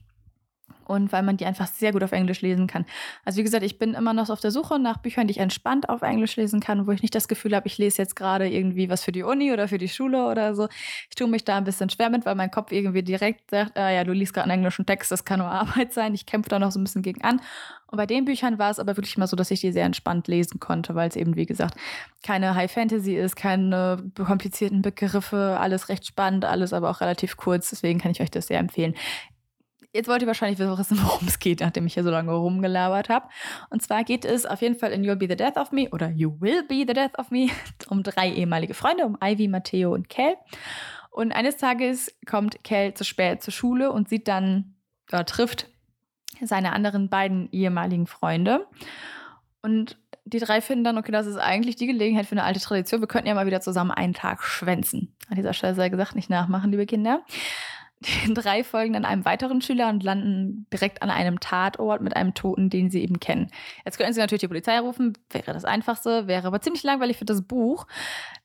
und 0.86 1.12
weil 1.12 1.22
man 1.22 1.36
die 1.36 1.46
einfach 1.46 1.66
sehr 1.68 1.92
gut 1.92 2.02
auf 2.02 2.12
Englisch 2.12 2.40
lesen 2.40 2.66
kann. 2.66 2.84
Also 3.24 3.38
wie 3.38 3.42
gesagt, 3.44 3.62
ich 3.64 3.78
bin 3.78 3.94
immer 3.94 4.12
noch 4.12 4.28
auf 4.28 4.40
der 4.40 4.50
Suche 4.50 4.78
nach 4.78 4.98
Büchern, 4.98 5.26
die 5.26 5.32
ich 5.32 5.38
entspannt 5.38 5.88
auf 5.88 6.02
Englisch 6.02 6.36
lesen 6.36 6.60
kann, 6.60 6.86
wo 6.86 6.90
ich 6.90 7.02
nicht 7.02 7.14
das 7.14 7.28
Gefühl 7.28 7.54
habe, 7.54 7.66
ich 7.68 7.78
lese 7.78 8.02
jetzt 8.02 8.16
gerade 8.16 8.48
irgendwie 8.48 8.90
was 8.90 9.04
für 9.04 9.12
die 9.12 9.22
Uni 9.22 9.52
oder 9.52 9.68
für 9.68 9.78
die 9.78 9.88
Schule 9.88 10.26
oder 10.26 10.54
so. 10.54 10.68
Ich 11.08 11.14
tue 11.14 11.28
mich 11.28 11.44
da 11.44 11.56
ein 11.56 11.64
bisschen 11.64 11.90
schwer 11.90 12.10
mit, 12.10 12.26
weil 12.26 12.34
mein 12.34 12.50
Kopf 12.50 12.72
irgendwie 12.72 13.02
direkt 13.02 13.50
sagt, 13.50 13.78
ah 13.78 13.90
ja, 13.90 14.04
du 14.04 14.12
liest 14.12 14.34
gerade 14.34 14.50
einen 14.50 14.60
englischen 14.60 14.86
Text, 14.86 15.10
das 15.10 15.24
kann 15.24 15.38
nur 15.38 15.48
Arbeit 15.50 15.92
sein. 15.92 16.14
Ich 16.14 16.26
kämpfe 16.26 16.50
da 16.50 16.58
noch 16.58 16.72
so 16.72 16.80
ein 16.80 16.84
bisschen 16.84 17.02
gegen 17.02 17.22
an. 17.22 17.40
Und 17.90 17.96
bei 17.96 18.06
den 18.06 18.24
Büchern 18.24 18.58
war 18.58 18.70
es 18.70 18.78
aber 18.78 18.96
wirklich 18.96 19.18
mal 19.18 19.26
so, 19.26 19.36
dass 19.36 19.50
ich 19.50 19.60
die 19.60 19.72
sehr 19.72 19.84
entspannt 19.84 20.28
lesen 20.28 20.60
konnte, 20.60 20.94
weil 20.94 21.08
es 21.08 21.16
eben, 21.16 21.34
wie 21.34 21.46
gesagt, 21.46 21.74
keine 22.22 22.54
High 22.54 22.70
Fantasy 22.70 23.16
ist, 23.16 23.34
keine 23.34 24.12
komplizierten 24.14 24.80
Begriffe, 24.80 25.56
alles 25.58 25.88
recht 25.88 26.06
spannend, 26.06 26.44
alles 26.44 26.72
aber 26.72 26.88
auch 26.90 27.00
relativ 27.00 27.36
kurz. 27.36 27.70
Deswegen 27.70 27.98
kann 27.98 28.12
ich 28.12 28.20
euch 28.20 28.30
das 28.30 28.46
sehr 28.46 28.60
empfehlen. 28.60 28.94
Jetzt 29.92 30.08
wollt 30.08 30.22
ihr 30.22 30.28
wahrscheinlich 30.28 30.58
wissen, 30.58 31.02
worum 31.02 31.26
es 31.26 31.38
geht, 31.40 31.60
nachdem 31.60 31.86
ich 31.86 31.94
hier 31.94 32.04
so 32.04 32.10
lange 32.10 32.32
rumgelabert 32.32 33.08
habe. 33.08 33.28
Und 33.70 33.82
zwar 33.82 34.04
geht 34.04 34.24
es 34.24 34.46
auf 34.46 34.62
jeden 34.62 34.76
Fall 34.76 34.92
in 34.92 35.02
You'll 35.02 35.16
Be 35.16 35.26
the 35.28 35.36
Death 35.36 35.56
of 35.56 35.72
Me 35.72 35.88
oder 35.90 36.08
You 36.10 36.40
Will 36.40 36.62
Be 36.62 36.84
the 36.86 36.94
Death 36.94 37.18
of 37.18 37.30
Me 37.30 37.48
um 37.88 38.02
drei 38.02 38.30
ehemalige 38.30 38.74
Freunde, 38.74 39.04
um 39.04 39.18
Ivy, 39.22 39.48
Matteo 39.48 39.92
und 39.92 40.08
Kel. 40.08 40.36
Und 41.10 41.32
eines 41.32 41.56
Tages 41.56 42.14
kommt 42.24 42.62
Kel 42.62 42.94
zu 42.94 43.04
spät 43.04 43.42
zur 43.42 43.52
Schule 43.52 43.90
und 43.90 44.08
sieht 44.08 44.28
dann, 44.28 44.76
oder 45.12 45.26
trifft 45.26 45.68
seine 46.40 46.72
anderen 46.72 47.08
beiden 47.08 47.48
ehemaligen 47.50 48.06
Freunde. 48.06 48.66
Und 49.60 49.98
die 50.24 50.38
drei 50.38 50.60
finden 50.60 50.84
dann, 50.84 50.98
okay, 50.98 51.10
das 51.10 51.26
ist 51.26 51.36
eigentlich 51.36 51.74
die 51.74 51.88
Gelegenheit 51.88 52.26
für 52.26 52.32
eine 52.32 52.44
alte 52.44 52.60
Tradition. 52.60 53.00
Wir 53.00 53.08
könnten 53.08 53.26
ja 53.26 53.34
mal 53.34 53.46
wieder 53.46 53.60
zusammen 53.60 53.90
einen 53.90 54.14
Tag 54.14 54.44
schwänzen. 54.44 55.16
An 55.28 55.36
dieser 55.36 55.52
Stelle 55.52 55.74
sei 55.74 55.88
gesagt, 55.88 56.14
nicht 56.14 56.30
nachmachen, 56.30 56.70
liebe 56.70 56.86
Kinder. 56.86 57.24
Die 58.00 58.34
drei 58.34 58.64
folgen 58.64 58.94
dann 58.94 59.04
einem 59.04 59.24
weiteren 59.24 59.60
Schüler 59.60 59.88
und 59.88 60.02
landen 60.02 60.66
direkt 60.72 61.02
an 61.02 61.10
einem 61.10 61.38
Tatort 61.40 62.00
mit 62.00 62.16
einem 62.16 62.34
Toten, 62.34 62.70
den 62.70 62.90
sie 62.90 63.02
eben 63.02 63.20
kennen. 63.20 63.50
Jetzt 63.84 63.98
können 63.98 64.12
sie 64.12 64.20
natürlich 64.20 64.40
die 64.40 64.48
Polizei 64.48 64.78
rufen, 64.78 65.12
wäre 65.30 65.52
das 65.52 65.64
Einfachste, 65.64 66.26
wäre 66.26 66.46
aber 66.46 66.60
ziemlich 66.60 66.82
langweilig 66.82 67.18
für 67.18 67.24
das 67.26 67.42
Buch. 67.42 67.86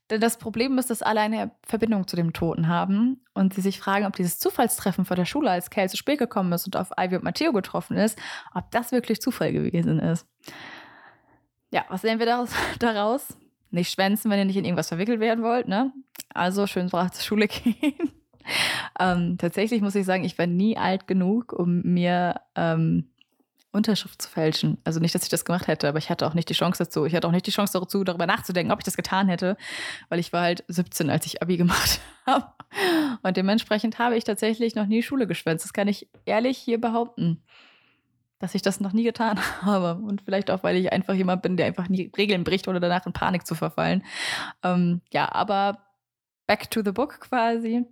Denn 0.09 0.21
das 0.21 0.37
Problem 0.37 0.77
ist, 0.77 0.89
dass 0.89 1.01
alle 1.01 1.21
eine 1.21 1.51
Verbindung 1.65 2.07
zu 2.07 2.15
dem 2.15 2.33
Toten 2.33 2.67
haben 2.67 3.23
und 3.33 3.53
sie 3.53 3.61
sich 3.61 3.79
fragen, 3.79 4.05
ob 4.05 4.15
dieses 4.15 4.37
Zufallstreffen 4.37 5.05
vor 5.05 5.15
der 5.15 5.25
Schule, 5.25 5.49
als 5.49 5.71
Kel 5.71 5.89
zu 5.89 5.97
spät 5.97 6.19
gekommen 6.19 6.51
ist 6.53 6.65
und 6.67 6.77
auf 6.77 6.91
Ivy 6.99 7.15
und 7.15 7.23
Matteo 7.23 7.53
getroffen 7.53 7.97
ist, 7.97 8.19
ob 8.53 8.69
das 8.71 8.91
wirklich 8.91 9.19
Zufall 9.19 9.51
gewesen 9.51 9.99
ist. 9.99 10.27
Ja, 11.71 11.85
was 11.89 12.01
sehen 12.01 12.19
wir 12.19 12.25
daraus? 12.25 12.51
daraus? 12.79 13.37
Nicht 13.71 13.91
schwänzen, 13.91 14.29
wenn 14.29 14.39
ihr 14.39 14.45
nicht 14.45 14.57
in 14.57 14.65
irgendwas 14.65 14.89
verwickelt 14.89 15.19
werden 15.19 15.43
wollt, 15.43 15.67
ne? 15.67 15.91
Also 16.33 16.67
schön 16.67 16.89
brav 16.89 17.11
zur 17.11 17.23
Schule 17.23 17.47
gehen. 17.49 18.24
ähm, 18.99 19.37
tatsächlich 19.37 19.81
muss 19.81 19.95
ich 19.95 20.05
sagen, 20.05 20.23
ich 20.23 20.37
war 20.37 20.47
nie 20.47 20.77
alt 20.77 21.07
genug, 21.07 21.53
um 21.53 21.81
mir 21.81 22.41
ähm, 22.55 23.05
Unterschrift 23.75 24.21
zu 24.21 24.29
fälschen. 24.29 24.77
Also 24.83 24.99
nicht, 24.99 25.13
dass 25.13 25.23
ich 25.23 25.29
das 25.29 25.45
gemacht 25.45 25.67
hätte, 25.67 25.87
aber 25.87 25.99
ich 25.99 26.09
hatte 26.09 26.25
auch 26.25 26.33
nicht 26.33 26.49
die 26.49 26.53
Chance 26.53 26.83
dazu. 26.83 27.05
Ich 27.05 27.13
hatte 27.13 27.27
auch 27.27 27.31
nicht 27.31 27.45
die 27.45 27.51
Chance 27.51 27.77
dazu, 27.79 28.03
darüber 28.03 28.25
nachzudenken, 28.25 28.71
ob 28.71 28.79
ich 28.79 28.85
das 28.85 28.95
getan 28.95 29.27
hätte, 29.27 29.57
weil 30.09 30.19
ich 30.19 30.33
war 30.33 30.41
halt 30.41 30.63
17, 30.69 31.09
als 31.09 31.25
ich 31.25 31.41
Abi 31.41 31.57
gemacht 31.57 31.99
habe. 32.25 32.47
Und 33.21 33.37
dementsprechend 33.37 33.99
habe 33.99 34.15
ich 34.17 34.23
tatsächlich 34.23 34.75
noch 34.75 34.87
nie 34.87 35.03
Schule 35.03 35.27
geschwänzt. 35.27 35.65
Das 35.65 35.73
kann 35.73 35.87
ich 35.87 36.07
ehrlich 36.25 36.57
hier 36.57 36.79
behaupten, 36.79 37.43
dass 38.39 38.55
ich 38.55 38.61
das 38.61 38.79
noch 38.79 38.93
nie 38.93 39.03
getan 39.03 39.39
habe. 39.61 40.01
Und 40.01 40.21
vielleicht 40.21 40.49
auch, 40.49 40.63
weil 40.63 40.77
ich 40.77 40.91
einfach 40.91 41.13
jemand 41.13 41.41
bin, 41.41 41.57
der 41.57 41.67
einfach 41.67 41.89
nie 41.89 42.11
Regeln 42.17 42.43
bricht 42.43 42.67
oder 42.67 42.79
danach 42.79 43.05
in 43.05 43.13
Panik 43.13 43.45
zu 43.45 43.55
verfallen. 43.55 44.03
Ähm, 44.63 45.01
ja, 45.11 45.31
aber 45.31 45.79
back 46.47 46.71
to 46.71 46.81
the 46.83 46.91
book 46.91 47.19
quasi. 47.19 47.85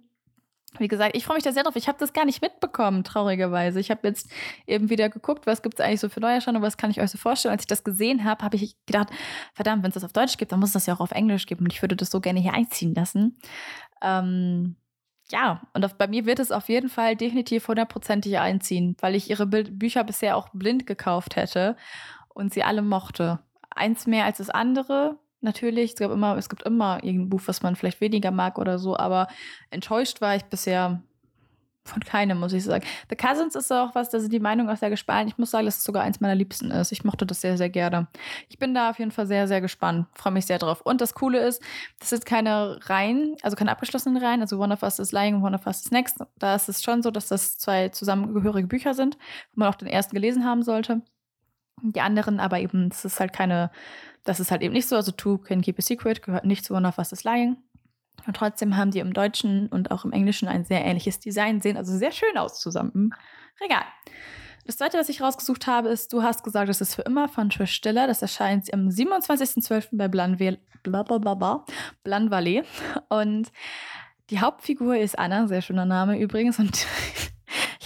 Wie 0.80 0.88
gesagt, 0.88 1.16
ich 1.16 1.26
freue 1.26 1.36
mich 1.36 1.44
da 1.44 1.52
sehr 1.52 1.64
drauf. 1.64 1.76
Ich 1.76 1.88
habe 1.88 1.98
das 2.00 2.14
gar 2.14 2.26
nicht 2.26 2.42
mitbekommen, 2.42 3.04
traurigerweise. 3.04 3.80
Ich 3.80 3.92
habe 3.92 4.08
jetzt 4.08 4.30
eben 4.68 4.90
wieder 4.90 5.10
geguckt, 5.10 5.46
was 5.48 5.62
gibt 5.62 5.80
es 5.80 5.86
eigentlich 5.86 6.00
so 6.00 6.10
für 6.10 6.20
Neuerscheinungen, 6.20 6.66
was 6.66 6.78
kann 6.78 6.92
ich 6.92 7.02
euch 7.02 7.12
so 7.12 7.18
vorstellen. 7.18 7.54
Als 7.54 7.64
ich 7.64 7.68
das 7.68 7.84
gesehen 7.84 8.24
habe, 8.24 8.44
habe 8.44 8.56
ich 8.56 8.76
gedacht, 8.86 9.10
verdammt, 9.54 9.84
wenn 9.84 9.90
es 9.90 9.96
das 9.96 10.04
auf 10.04 10.14
Deutsch 10.14 10.38
gibt, 10.38 10.52
dann 10.52 10.60
muss 10.60 10.70
es 10.70 10.74
das 10.74 10.86
ja 10.86 10.96
auch 10.96 11.00
auf 11.00 11.12
Englisch 11.12 11.46
geben. 11.46 11.66
Und 11.66 11.74
ich 11.74 11.82
würde 11.82 11.96
das 11.96 12.12
so 12.12 12.20
gerne 12.22 12.40
hier 12.40 12.54
einziehen 12.54 12.94
lassen. 12.94 13.38
Ähm, 14.02 14.76
ja, 15.32 15.62
und 15.74 15.86
auf, 15.86 15.96
bei 15.96 16.08
mir 16.08 16.26
wird 16.26 16.40
es 16.40 16.52
auf 16.52 16.70
jeden 16.70 16.90
Fall 16.90 17.16
definitiv 17.16 17.68
hundertprozentig 17.68 18.38
einziehen, 18.40 18.96
weil 19.00 19.16
ich 19.16 19.30
ihre 19.30 19.48
Bild 19.48 19.80
Bücher 19.80 20.04
bisher 20.04 20.38
auch 20.38 20.50
blind 20.54 20.86
gekauft 20.86 21.36
hätte 21.36 21.76
und 22.30 22.54
sie 22.54 22.64
alle 22.64 22.82
mochte. 22.82 23.40
Eins 23.70 24.06
mehr 24.06 24.26
als 24.26 24.38
das 24.38 24.50
andere, 24.50 25.18
natürlich. 25.44 25.92
Es, 25.92 25.98
gab 25.98 26.12
immer, 26.12 26.38
es 26.38 26.50
gibt 26.50 26.64
immer 26.64 27.04
irgendein 27.04 27.30
Buch, 27.30 27.42
was 27.46 27.62
man 27.62 27.76
vielleicht 27.76 28.02
weniger 28.02 28.32
mag 28.32 28.58
oder 28.58 28.80
so, 28.80 28.98
aber 28.98 29.28
enttäuscht 29.70 30.22
war 30.22 30.36
ich 30.36 30.44
bisher 30.46 31.02
von 31.86 32.02
keinem, 32.02 32.40
muss 32.40 32.54
ich 32.54 32.64
sagen. 32.64 32.86
The 33.10 33.16
Cousins 33.16 33.56
ist 33.56 33.72
auch 33.72 33.94
was, 33.94 34.10
da 34.10 34.20
sind 34.20 34.32
die 34.32 34.40
Meinungen 34.40 34.70
auch 34.70 34.78
sehr 34.78 34.90
gespalten. 34.90 35.28
Ich 35.28 35.38
muss 35.38 35.52
sagen, 35.52 35.66
dass 35.66 35.78
es 35.78 35.84
sogar 35.84 36.04
eins 36.04 36.22
meiner 36.22 36.36
Liebsten 36.36 36.72
ist. 36.72 36.92
Ich 36.92 37.04
mochte 37.04 37.26
das 37.26 37.42
sehr, 37.42 37.58
sehr 37.58 37.70
gerne. 37.70 38.08
Ich 38.50 38.58
bin 38.58 38.74
da 38.74 38.90
auf 38.90 39.00
jeden 39.00 39.12
Fall 39.12 39.28
sehr, 39.28 39.48
sehr 39.48 39.60
gespannt. 39.60 40.08
Freue 40.14 40.34
mich 40.34 40.46
sehr 40.46 40.60
drauf. 40.60 40.82
Und 40.82 41.02
das 41.02 41.14
Coole 41.14 41.40
ist, 41.40 41.62
das 42.00 42.10
sind 42.10 42.26
keine 42.26 42.80
Reihen, 42.84 43.36
also 43.42 43.56
keine 43.56 43.72
abgeschlossenen 43.72 44.22
Reihen. 44.24 44.42
Also 44.42 44.60
One 44.60 44.74
of 44.74 44.84
Us 44.84 45.00
is 45.00 45.12
Lying 45.12 45.36
und 45.36 45.44
One 45.44 45.56
of 45.56 45.68
Us 45.68 45.82
is 45.82 45.92
Next. 45.92 46.20
Da 46.40 46.56
ist 46.56 46.70
es 46.70 46.82
schon 46.82 47.04
so, 47.04 47.12
dass 47.12 47.28
das 47.28 47.58
zwei 47.58 47.90
zusammengehörige 47.90 48.68
Bücher 48.68 48.94
sind, 48.94 49.18
wo 49.54 49.60
man 49.60 49.70
auch 49.70 49.76
den 49.76 49.90
ersten 49.90 50.16
gelesen 50.16 50.46
haben 50.46 50.64
sollte. 50.64 51.02
Die 51.84 52.02
anderen 52.02 52.40
aber 52.40 52.60
eben, 52.60 52.90
es 52.92 53.06
ist 53.06 53.20
halt 53.20 53.34
keine 53.34 53.70
das 54.24 54.40
ist 54.40 54.52
halt 54.52 54.62
eben 54.62 54.74
nicht 54.74 54.88
so. 54.88 54.96
Also 54.96 55.12
Two 55.12 55.38
Can 55.38 55.62
Keep 55.62 55.80
a 55.80 55.82
Secret 55.82 56.24
gehört 56.24 56.46
nicht 56.46 56.66
zu 56.66 56.74
One 56.74 56.88
of 56.88 56.98
Us 56.98 57.12
is 57.12 57.24
Lying. 57.24 57.58
Und 58.26 58.38
trotzdem 58.38 58.78
haben 58.78 58.92
die 58.92 59.00
im 59.00 59.14
Deutschen 59.14 59.68
und 59.68 59.92
auch 59.92 60.06
im 60.06 60.14
Englischen 60.14 60.48
ein 60.48 60.64
sehr 60.64 60.86
ähnliches 60.86 61.20
Design, 61.20 61.62
sehen 61.62 61.76
also 61.76 61.98
sehr 61.98 62.12
schön 62.12 62.38
aus 62.38 62.60
zusammen 62.60 62.92
im 62.94 63.14
Regal. 63.62 63.84
Das 64.66 64.78
zweite, 64.78 64.98
was 64.98 65.10
ich 65.10 65.22
rausgesucht 65.22 65.68
habe, 65.68 65.90
ist 65.90 66.14
Du 66.14 66.24
hast 66.24 66.44
gesagt, 66.44 66.70
es 66.70 66.80
ist 66.80 66.96
für 66.96 67.02
immer 67.02 67.28
von 67.28 67.50
Trish 67.50 67.74
Stiller. 67.74 68.08
Das 68.08 68.22
erscheint 68.22 68.74
am 68.74 68.88
27.12. 68.88 69.90
bei 69.98 70.08
Blanville, 70.08 70.60
Blanvalet. 70.84 72.66
Und 73.10 73.52
die 74.30 74.40
Hauptfigur 74.40 74.96
ist 74.96 75.20
Anna, 75.20 75.48
sehr 75.48 75.62
schöner 75.62 75.86
Name 75.86 76.18
übrigens. 76.18 76.60
Und 76.60 76.88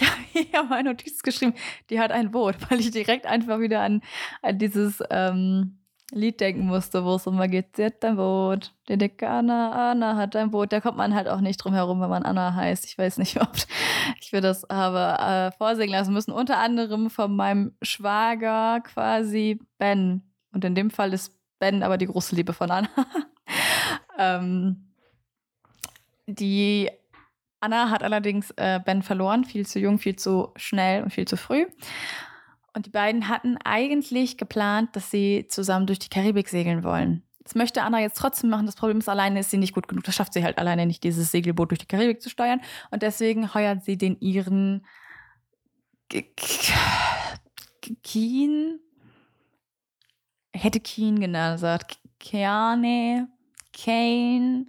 ich 0.00 0.08
habe 0.08 0.22
hier 0.50 0.62
meine 0.64 0.90
Notiz 0.90 1.22
geschrieben, 1.22 1.54
die 1.90 2.00
hat 2.00 2.12
ein 2.12 2.30
Boot, 2.30 2.56
weil 2.70 2.80
ich 2.80 2.90
direkt 2.90 3.26
einfach 3.26 3.60
wieder 3.60 3.80
an, 3.80 4.02
an 4.42 4.58
dieses 4.58 5.02
ähm, 5.10 5.78
Lied 6.10 6.40
denken 6.40 6.66
musste, 6.66 7.04
wo 7.04 7.16
es 7.16 7.26
immer 7.26 7.48
geht, 7.48 7.76
sie 7.76 7.84
hat 7.84 8.02
ein 8.02 8.16
Boot, 8.16 8.72
die 8.88 8.96
dicke 8.96 9.28
Anna, 9.28 9.90
Anna 9.90 10.16
hat 10.16 10.36
ein 10.36 10.50
Boot. 10.50 10.72
Da 10.72 10.80
kommt 10.80 10.96
man 10.96 11.14
halt 11.14 11.28
auch 11.28 11.40
nicht 11.40 11.58
drum 11.58 11.74
herum, 11.74 12.00
wenn 12.00 12.08
man 12.08 12.22
Anna 12.22 12.54
heißt. 12.54 12.86
Ich 12.86 12.96
weiß 12.96 13.18
nicht, 13.18 13.38
ob 13.42 13.50
ich 14.20 14.32
mir 14.32 14.40
das 14.40 14.64
habe 14.70 15.22
äh, 15.22 15.56
vorsingen 15.56 15.92
lassen 15.92 16.14
müssen. 16.14 16.32
Unter 16.32 16.58
anderem 16.58 17.10
von 17.10 17.36
meinem 17.36 17.74
Schwager 17.82 18.80
quasi 18.80 19.60
Ben. 19.76 20.22
Und 20.50 20.64
in 20.64 20.74
dem 20.74 20.90
Fall 20.90 21.12
ist 21.12 21.34
Ben 21.58 21.82
aber 21.82 21.98
die 21.98 22.06
große 22.06 22.34
Liebe 22.34 22.54
von 22.54 22.70
Anna. 22.70 22.88
ähm, 24.18 24.88
die 26.26 26.90
Anna 27.60 27.90
hat 27.90 28.02
allerdings 28.02 28.52
äh, 28.56 28.80
Ben 28.84 29.02
verloren, 29.02 29.44
viel 29.44 29.66
zu 29.66 29.78
jung, 29.78 29.98
viel 29.98 30.16
zu 30.16 30.52
schnell 30.56 31.02
und 31.02 31.12
viel 31.12 31.26
zu 31.26 31.36
früh. 31.36 31.66
Und 32.74 32.86
die 32.86 32.90
beiden 32.90 33.28
hatten 33.28 33.56
eigentlich 33.64 34.36
geplant, 34.36 34.94
dass 34.94 35.10
sie 35.10 35.46
zusammen 35.48 35.86
durch 35.86 35.98
die 35.98 36.08
Karibik 36.10 36.48
segeln 36.48 36.84
wollen. 36.84 37.24
Das 37.42 37.54
möchte 37.54 37.82
Anna 37.82 38.00
jetzt 38.00 38.18
trotzdem 38.18 38.50
machen. 38.50 38.66
Das 38.66 38.76
Problem 38.76 38.98
ist, 38.98 39.08
alleine 39.08 39.40
ist 39.40 39.50
sie 39.50 39.56
nicht 39.56 39.74
gut 39.74 39.88
genug. 39.88 40.04
Das 40.04 40.14
schafft 40.14 40.34
sie 40.34 40.44
halt 40.44 40.58
alleine 40.58 40.84
nicht, 40.86 41.02
dieses 41.02 41.30
Segelboot 41.30 41.70
durch 41.70 41.80
die 41.80 41.86
Karibik 41.86 42.20
zu 42.20 42.28
steuern. 42.28 42.60
Und 42.90 43.02
deswegen 43.02 43.54
heuert 43.54 43.84
sie 43.84 43.96
den 43.96 44.20
ihren 44.20 44.86
Keen. 48.02 48.80
Hätte 50.52 50.80
Keen 50.80 51.20
genannt, 51.20 51.56
gesagt. 51.56 51.98
Keane, 52.20 53.28
Kane, 53.72 54.66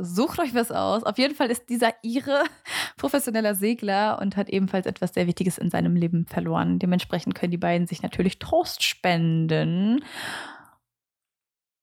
Sucht 0.00 0.38
euch 0.38 0.54
was 0.54 0.70
aus. 0.70 1.02
Auf 1.02 1.18
jeden 1.18 1.34
Fall 1.34 1.50
ist 1.50 1.68
dieser 1.68 1.92
ihre 2.02 2.44
professioneller 2.96 3.56
Segler 3.56 4.20
und 4.22 4.36
hat 4.36 4.48
ebenfalls 4.48 4.86
etwas 4.86 5.12
sehr 5.12 5.26
Wichtiges 5.26 5.58
in 5.58 5.70
seinem 5.70 5.96
Leben 5.96 6.24
verloren. 6.24 6.78
Dementsprechend 6.78 7.34
können 7.34 7.50
die 7.50 7.58
beiden 7.58 7.88
sich 7.88 8.00
natürlich 8.02 8.38
Trost 8.38 8.84
spenden. 8.84 10.04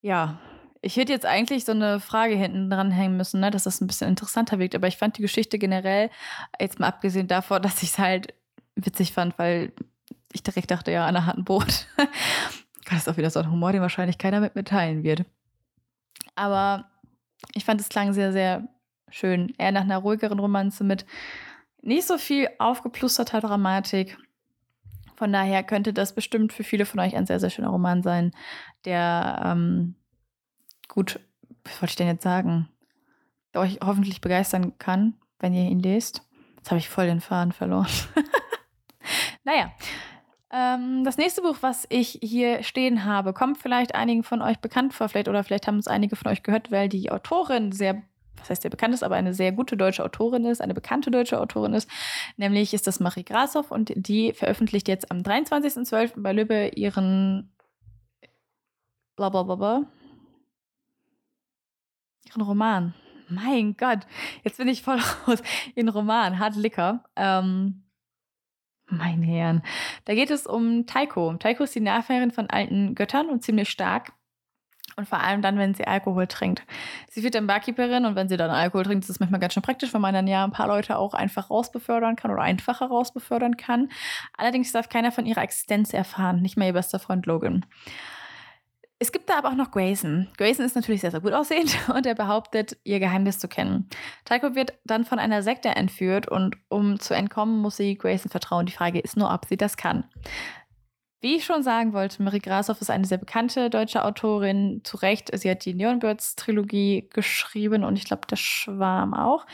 Ja, 0.01 0.39
ich 0.81 0.95
hätte 0.95 1.11
jetzt 1.11 1.25
eigentlich 1.25 1.65
so 1.65 1.73
eine 1.73 1.99
Frage 1.99 2.35
hinten 2.35 2.69
dran 2.69 2.91
hängen 2.91 3.17
müssen, 3.17 3.41
ne, 3.41 3.51
dass 3.51 3.63
das 3.63 3.81
ein 3.81 3.87
bisschen 3.87 4.07
interessanter 4.07 4.59
wirkt. 4.59 4.75
Aber 4.75 4.87
ich 4.87 4.95
fand 4.95 5.17
die 5.17 5.21
Geschichte 5.21 5.59
generell, 5.59 6.09
jetzt 6.57 6.79
mal 6.79 6.87
abgesehen 6.87 7.27
davon, 7.27 7.61
dass 7.63 7.83
ich 7.83 7.89
es 7.89 7.99
halt 7.99 8.33
witzig 8.75 9.11
fand, 9.11 9.37
weil 9.37 9.73
ich 10.31 10.41
direkt 10.41 10.71
dachte, 10.71 10.91
ja, 10.91 11.05
Anna 11.05 11.25
hat 11.25 11.37
ein 11.37 11.43
Boot. 11.43 11.87
das 12.89 12.99
ist 12.99 13.09
auch 13.09 13.17
wieder 13.17 13.29
so 13.29 13.41
ein 13.41 13.51
Humor, 13.51 13.73
den 13.73 13.81
wahrscheinlich 13.81 14.17
keiner 14.17 14.39
mit 14.39 14.55
mir 14.55 14.63
teilen 14.63 15.03
wird. 15.03 15.25
Aber 16.35 16.91
ich 17.53 17.65
fand, 17.65 17.81
es 17.81 17.89
klang 17.89 18.13
sehr, 18.13 18.31
sehr 18.31 18.67
schön. 19.09 19.53
Eher 19.57 19.71
nach 19.71 19.81
einer 19.81 19.97
ruhigeren 19.97 20.39
Romanze 20.39 20.83
mit 20.83 21.05
nicht 21.81 22.07
so 22.07 22.17
viel 22.17 22.49
aufgeplusterter 22.59 23.41
Dramatik. 23.41 24.17
Von 25.15 25.31
daher 25.31 25.63
könnte 25.63 25.93
das 25.93 26.13
bestimmt 26.13 26.51
für 26.51 26.63
viele 26.63 26.85
von 26.85 26.99
euch 26.99 27.15
ein 27.15 27.25
sehr, 27.25 27.39
sehr 27.39 27.49
schöner 27.49 27.69
Roman 27.69 28.03
sein, 28.03 28.31
der 28.83 29.41
ähm, 29.45 29.95
gut, 30.89 31.19
was 31.63 31.81
wollte 31.81 31.91
ich 31.91 31.95
denn 31.95 32.07
jetzt 32.07 32.23
sagen, 32.23 32.67
der 33.53 33.61
euch 33.61 33.79
hoffentlich 33.83 34.19
begeistern 34.19 34.77
kann, 34.77 35.15
wenn 35.39 35.53
ihr 35.53 35.69
ihn 35.69 35.79
lest. 35.79 36.23
Jetzt 36.57 36.71
habe 36.71 36.79
ich 36.79 36.89
voll 36.89 37.05
den 37.05 37.21
Faden 37.21 37.53
verloren. 37.53 37.87
naja, 39.43 39.71
ähm, 40.55 41.03
das 41.03 41.17
nächste 41.17 41.41
Buch, 41.41 41.57
was 41.61 41.85
ich 41.89 42.19
hier 42.21 42.63
stehen 42.63 43.03
habe, 43.03 43.33
kommt 43.33 43.57
vielleicht 43.57 43.93
einigen 43.93 44.23
von 44.23 44.41
euch 44.41 44.59
bekannt 44.59 44.93
vor, 44.93 45.09
vielleicht 45.09 45.27
oder 45.27 45.43
vielleicht 45.43 45.67
haben 45.67 45.79
es 45.79 45.87
einige 45.87 46.15
von 46.15 46.31
euch 46.31 46.43
gehört, 46.43 46.71
weil 46.71 46.87
die 46.87 47.11
Autorin 47.11 47.73
sehr, 47.73 48.01
was 48.37 48.49
heißt 48.49 48.61
sehr 48.61 48.71
bekannt 48.71 48.93
ist, 48.93 49.03
aber 49.03 49.15
eine 49.15 49.33
sehr 49.33 49.51
gute 49.51 49.75
deutsche 49.75 50.03
Autorin 50.03 50.45
ist, 50.45 50.61
eine 50.61 50.73
bekannte 50.73 51.11
deutsche 51.11 51.41
Autorin 51.41 51.73
ist. 51.73 51.89
Nämlich 52.37 52.73
ist 52.73 52.87
das 52.87 53.01
Marie 53.01 53.25
Grashoff 53.25 53.69
und 53.69 53.91
die 53.95 54.31
veröffentlicht 54.31 54.87
jetzt 54.87 55.11
am 55.11 55.19
23.12. 55.19 56.21
bei 56.21 56.31
Lübbe 56.31 56.69
ihren 56.69 57.51
blablabla, 59.17 59.83
ihren 62.29 62.41
Roman. 62.41 62.93
Mein 63.27 63.75
Gott, 63.75 64.01
jetzt 64.43 64.57
bin 64.57 64.67
ich 64.67 64.83
voll 64.83 64.99
raus. 65.27 65.41
Ihren 65.75 65.89
Roman, 65.89 66.39
Hard 66.39 66.55
Liquor. 66.55 67.03
Ähm, 67.15 67.84
mein 68.87 69.21
Herrn. 69.21 69.61
Da 70.05 70.13
geht 70.13 70.31
es 70.31 70.45
um 70.45 70.85
Taiko. 70.85 71.33
Taiko 71.35 71.63
ist 71.63 71.75
die 71.75 71.81
Nachfahrin 71.81 72.31
von 72.31 72.49
alten 72.49 72.95
Göttern 72.95 73.29
und 73.29 73.43
ziemlich 73.43 73.69
stark. 73.69 74.13
Und 74.97 75.09
vor 75.09 75.19
allem 75.19 75.41
dann, 75.41 75.57
wenn 75.57 75.73
sie 75.73 75.85
Alkohol 75.85 76.25
trinkt. 76.27 76.63
Sie 77.09 77.21
wird 77.21 77.35
dann 77.35 77.47
Barkeeperin 77.47 78.05
und 78.05 78.15
wenn 78.15 78.29
sie 78.29 78.37
dann 78.37 78.49
Alkohol 78.49 78.85
trinkt, 78.85 79.03
ist 79.03 79.09
das 79.09 79.19
manchmal 79.19 79.41
ganz 79.41 79.53
schön 79.53 79.63
praktisch, 79.63 79.93
weil 79.93 79.99
man 79.99 80.13
dann 80.13 80.27
ja 80.27 80.45
ein 80.45 80.51
paar 80.51 80.67
Leute 80.67 80.97
auch 80.97 81.13
einfach 81.13 81.49
rausbefördern 81.49 82.15
kann 82.15 82.31
oder 82.31 82.41
einfacher 82.41 82.85
rausbefördern 82.85 83.57
kann. 83.57 83.89
Allerdings 84.37 84.71
darf 84.71 84.87
keiner 84.87 85.11
von 85.11 85.25
ihrer 85.25 85.41
Existenz 85.41 85.93
erfahren, 85.93 86.41
nicht 86.41 86.55
mal 86.55 86.67
ihr 86.67 86.73
bester 86.73 86.99
Freund 86.99 87.25
Logan. 87.25 87.65
Es 88.97 89.11
gibt 89.11 89.29
da 89.29 89.37
aber 89.37 89.49
auch 89.49 89.55
noch 89.55 89.71
Grayson. 89.71 90.29
Grayson 90.37 90.65
ist 90.65 90.75
natürlich 90.75 91.01
sehr, 91.01 91.11
sehr 91.11 91.19
gut 91.19 91.33
aussehend 91.33 91.77
und 91.93 92.05
er 92.05 92.15
behauptet, 92.15 92.77
ihr 92.83 92.99
Geheimnis 92.99 93.39
zu 93.39 93.47
kennen. 93.47 93.89
Tycho 94.23 94.55
wird 94.55 94.73
dann 94.85 95.03
von 95.03 95.19
einer 95.19 95.43
Sekte 95.43 95.69
entführt 95.69 96.27
und 96.29 96.55
um 96.69 96.99
zu 96.99 97.13
entkommen, 97.13 97.59
muss 97.59 97.77
sie 97.77 97.97
Grayson 97.97 98.31
vertrauen. 98.31 98.65
Die 98.65 98.71
Frage 98.71 98.99
ist 98.99 99.17
nur, 99.17 99.33
ob 99.33 99.45
sie 99.45 99.57
das 99.57 99.75
kann. 99.75 100.05
Wie 101.21 101.37
ich 101.37 101.45
schon 101.45 101.63
sagen 101.63 101.91
wollte, 101.91 102.21
Marie 102.21 102.39
Grashoff 102.39 102.79
ist 102.81 102.91
eine 102.91 103.05
sehr 103.05 103.17
bekannte 103.17 103.69
deutsche 103.69 104.05
Autorin. 104.05 104.81
Zu 104.83 104.97
Recht, 104.97 105.31
sie 105.35 105.49
hat 105.49 105.65
die 105.65 105.73
Neon-Birds-Trilogie 105.73 107.09
geschrieben 107.11 107.83
und 107.83 107.97
ich 107.97 108.05
glaube, 108.05 108.27
der 108.29 108.35
Schwarm 108.35 109.13
auch. 109.13 109.45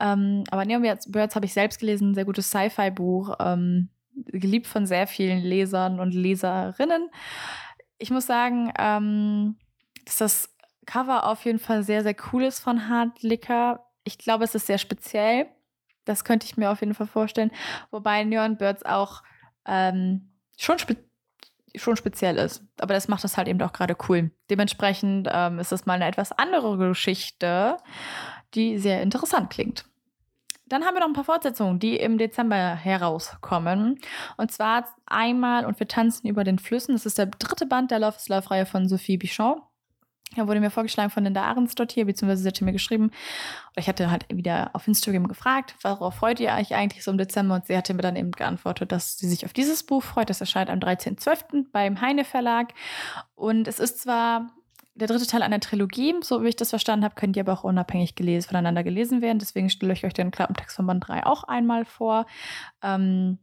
Ähm, 0.00 0.44
aber 0.50 0.64
Neon 0.64 0.82
Birds 0.82 1.36
habe 1.36 1.46
ich 1.46 1.52
selbst 1.52 1.78
gelesen, 1.78 2.10
ein 2.10 2.14
sehr 2.14 2.24
gutes 2.24 2.50
Sci-Fi-Buch, 2.50 3.36
ähm, 3.38 3.88
geliebt 4.26 4.66
von 4.66 4.84
sehr 4.84 5.06
vielen 5.06 5.42
Lesern 5.42 6.00
und 6.00 6.12
Leserinnen 6.12 7.08
ich 8.02 8.10
muss 8.10 8.26
sagen, 8.26 8.72
ähm, 8.78 9.56
dass 10.04 10.16
das 10.16 10.56
Cover 10.86 11.28
auf 11.28 11.44
jeden 11.44 11.60
Fall 11.60 11.84
sehr, 11.84 12.02
sehr 12.02 12.16
cool 12.32 12.42
ist 12.42 12.58
von 12.58 12.88
Hard 12.88 13.22
Liquor. 13.22 13.86
Ich 14.02 14.18
glaube, 14.18 14.42
es 14.42 14.56
ist 14.56 14.66
sehr 14.66 14.78
speziell. 14.78 15.46
Das 16.04 16.24
könnte 16.24 16.44
ich 16.46 16.56
mir 16.56 16.70
auf 16.70 16.80
jeden 16.80 16.94
Fall 16.94 17.06
vorstellen. 17.06 17.52
Wobei 17.92 18.24
Neon 18.24 18.56
Birds 18.56 18.84
auch 18.84 19.22
ähm, 19.66 20.32
schon, 20.58 20.80
spe 20.80 20.96
schon 21.76 21.96
speziell 21.96 22.38
ist. 22.38 22.64
Aber 22.80 22.92
das 22.92 23.06
macht 23.06 23.22
das 23.22 23.36
halt 23.36 23.46
eben 23.46 23.62
auch 23.62 23.72
gerade 23.72 23.96
cool. 24.08 24.32
Dementsprechend 24.50 25.28
ähm, 25.30 25.60
ist 25.60 25.70
das 25.70 25.86
mal 25.86 25.94
eine 25.94 26.08
etwas 26.08 26.32
andere 26.32 26.76
Geschichte, 26.76 27.76
die 28.54 28.78
sehr 28.78 29.00
interessant 29.00 29.50
klingt. 29.50 29.84
Dann 30.72 30.86
haben 30.86 30.94
wir 30.94 31.00
noch 31.00 31.08
ein 31.08 31.12
paar 31.12 31.24
Fortsetzungen, 31.24 31.78
die 31.78 31.96
im 31.96 32.16
Dezember 32.16 32.74
herauskommen. 32.74 34.00
Und 34.38 34.52
zwar 34.52 34.88
einmal 35.04 35.66
Und 35.66 35.78
wir 35.78 35.86
tanzen 35.86 36.26
über 36.26 36.44
den 36.44 36.58
Flüssen. 36.58 36.94
Das 36.94 37.04
ist 37.04 37.18
der 37.18 37.26
dritte 37.26 37.66
Band 37.66 37.90
der 37.90 37.98
Love 37.98 38.16
is 38.16 38.30
Love-Reihe 38.30 38.64
von 38.64 38.88
Sophie 38.88 39.18
Bichon. 39.18 39.60
Da 40.34 40.48
wurde 40.48 40.60
mir 40.60 40.70
vorgeschlagen 40.70 41.10
von 41.10 41.24
Linda 41.24 41.42
Ahrensdott 41.42 41.92
hier, 41.92 42.06
beziehungsweise 42.06 42.42
sie 42.42 42.48
hatte 42.48 42.64
mir 42.64 42.72
geschrieben, 42.72 43.10
ich 43.76 43.86
hatte 43.86 44.10
halt 44.10 44.24
wieder 44.30 44.70
auf 44.72 44.88
Instagram 44.88 45.28
gefragt, 45.28 45.74
worauf 45.82 46.14
freut 46.14 46.40
ihr 46.40 46.52
euch 46.52 46.74
eigentlich 46.74 47.04
so 47.04 47.10
im 47.10 47.18
Dezember? 47.18 47.56
Und 47.56 47.66
sie 47.66 47.76
hatte 47.76 47.92
mir 47.92 48.00
dann 48.00 48.16
eben 48.16 48.30
geantwortet, 48.30 48.92
dass 48.92 49.18
sie 49.18 49.28
sich 49.28 49.44
auf 49.44 49.52
dieses 49.52 49.82
Buch 49.82 50.02
freut. 50.02 50.30
Das 50.30 50.40
erscheint 50.40 50.70
am 50.70 50.78
13.12. 50.78 51.66
beim 51.70 52.00
Heine 52.00 52.24
Verlag. 52.24 52.72
Und 53.34 53.68
es 53.68 53.78
ist 53.78 54.00
zwar 54.00 54.48
der 54.94 55.08
dritte 55.08 55.26
Teil 55.26 55.42
einer 55.42 55.60
Trilogie, 55.60 56.14
so 56.22 56.42
wie 56.42 56.48
ich 56.48 56.56
das 56.56 56.70
verstanden 56.70 57.04
habe, 57.04 57.14
könnt 57.14 57.36
ihr 57.36 57.42
aber 57.42 57.52
auch 57.52 57.64
unabhängig 57.64 58.14
gelesen, 58.14 58.48
voneinander 58.48 58.84
gelesen 58.84 59.22
werden. 59.22 59.38
Deswegen 59.38 59.70
stelle 59.70 59.92
ich 59.92 60.04
euch 60.04 60.12
den 60.12 60.30
Klappentext 60.30 60.76
von 60.76 60.86
Band 60.86 61.08
3 61.08 61.24
auch 61.26 61.44
einmal 61.44 61.84
vor. 61.84 62.26
Ähm, 62.82 63.38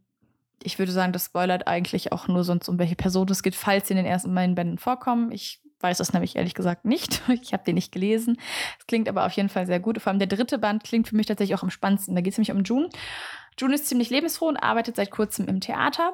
ich 0.62 0.78
würde 0.78 0.92
sagen, 0.92 1.12
das 1.12 1.26
spoilert 1.26 1.66
eigentlich 1.66 2.12
auch 2.12 2.28
nur 2.28 2.44
sonst, 2.44 2.68
um 2.68 2.78
welche 2.78 2.96
Person 2.96 3.28
es 3.30 3.42
geht, 3.42 3.56
falls 3.56 3.88
sie 3.88 3.94
in 3.94 3.98
den 3.98 4.06
ersten 4.06 4.34
beiden 4.34 4.54
Bänden 4.54 4.78
vorkommen. 4.78 5.32
Ich 5.32 5.60
weiß 5.80 5.98
das 5.98 6.12
nämlich 6.12 6.36
ehrlich 6.36 6.54
gesagt 6.54 6.84
nicht. 6.84 7.22
Ich 7.42 7.52
habe 7.52 7.64
den 7.64 7.74
nicht 7.74 7.92
gelesen. 7.92 8.36
Es 8.78 8.86
klingt 8.86 9.08
aber 9.08 9.26
auf 9.26 9.32
jeden 9.32 9.48
Fall 9.48 9.66
sehr 9.66 9.80
gut. 9.80 10.00
Vor 10.00 10.10
allem 10.10 10.18
der 10.18 10.28
dritte 10.28 10.58
Band 10.58 10.84
klingt 10.84 11.08
für 11.08 11.16
mich 11.16 11.26
tatsächlich 11.26 11.56
auch 11.58 11.62
am 11.62 11.70
spannendsten. 11.70 12.14
Da 12.14 12.20
geht 12.20 12.34
es 12.34 12.38
nämlich 12.38 12.52
um 12.52 12.62
June. 12.62 12.90
June 13.58 13.74
ist 13.74 13.86
ziemlich 13.86 14.10
lebensfroh 14.10 14.48
und 14.48 14.56
arbeitet 14.56 14.96
seit 14.96 15.10
kurzem 15.10 15.48
im 15.48 15.60
Theater 15.60 16.12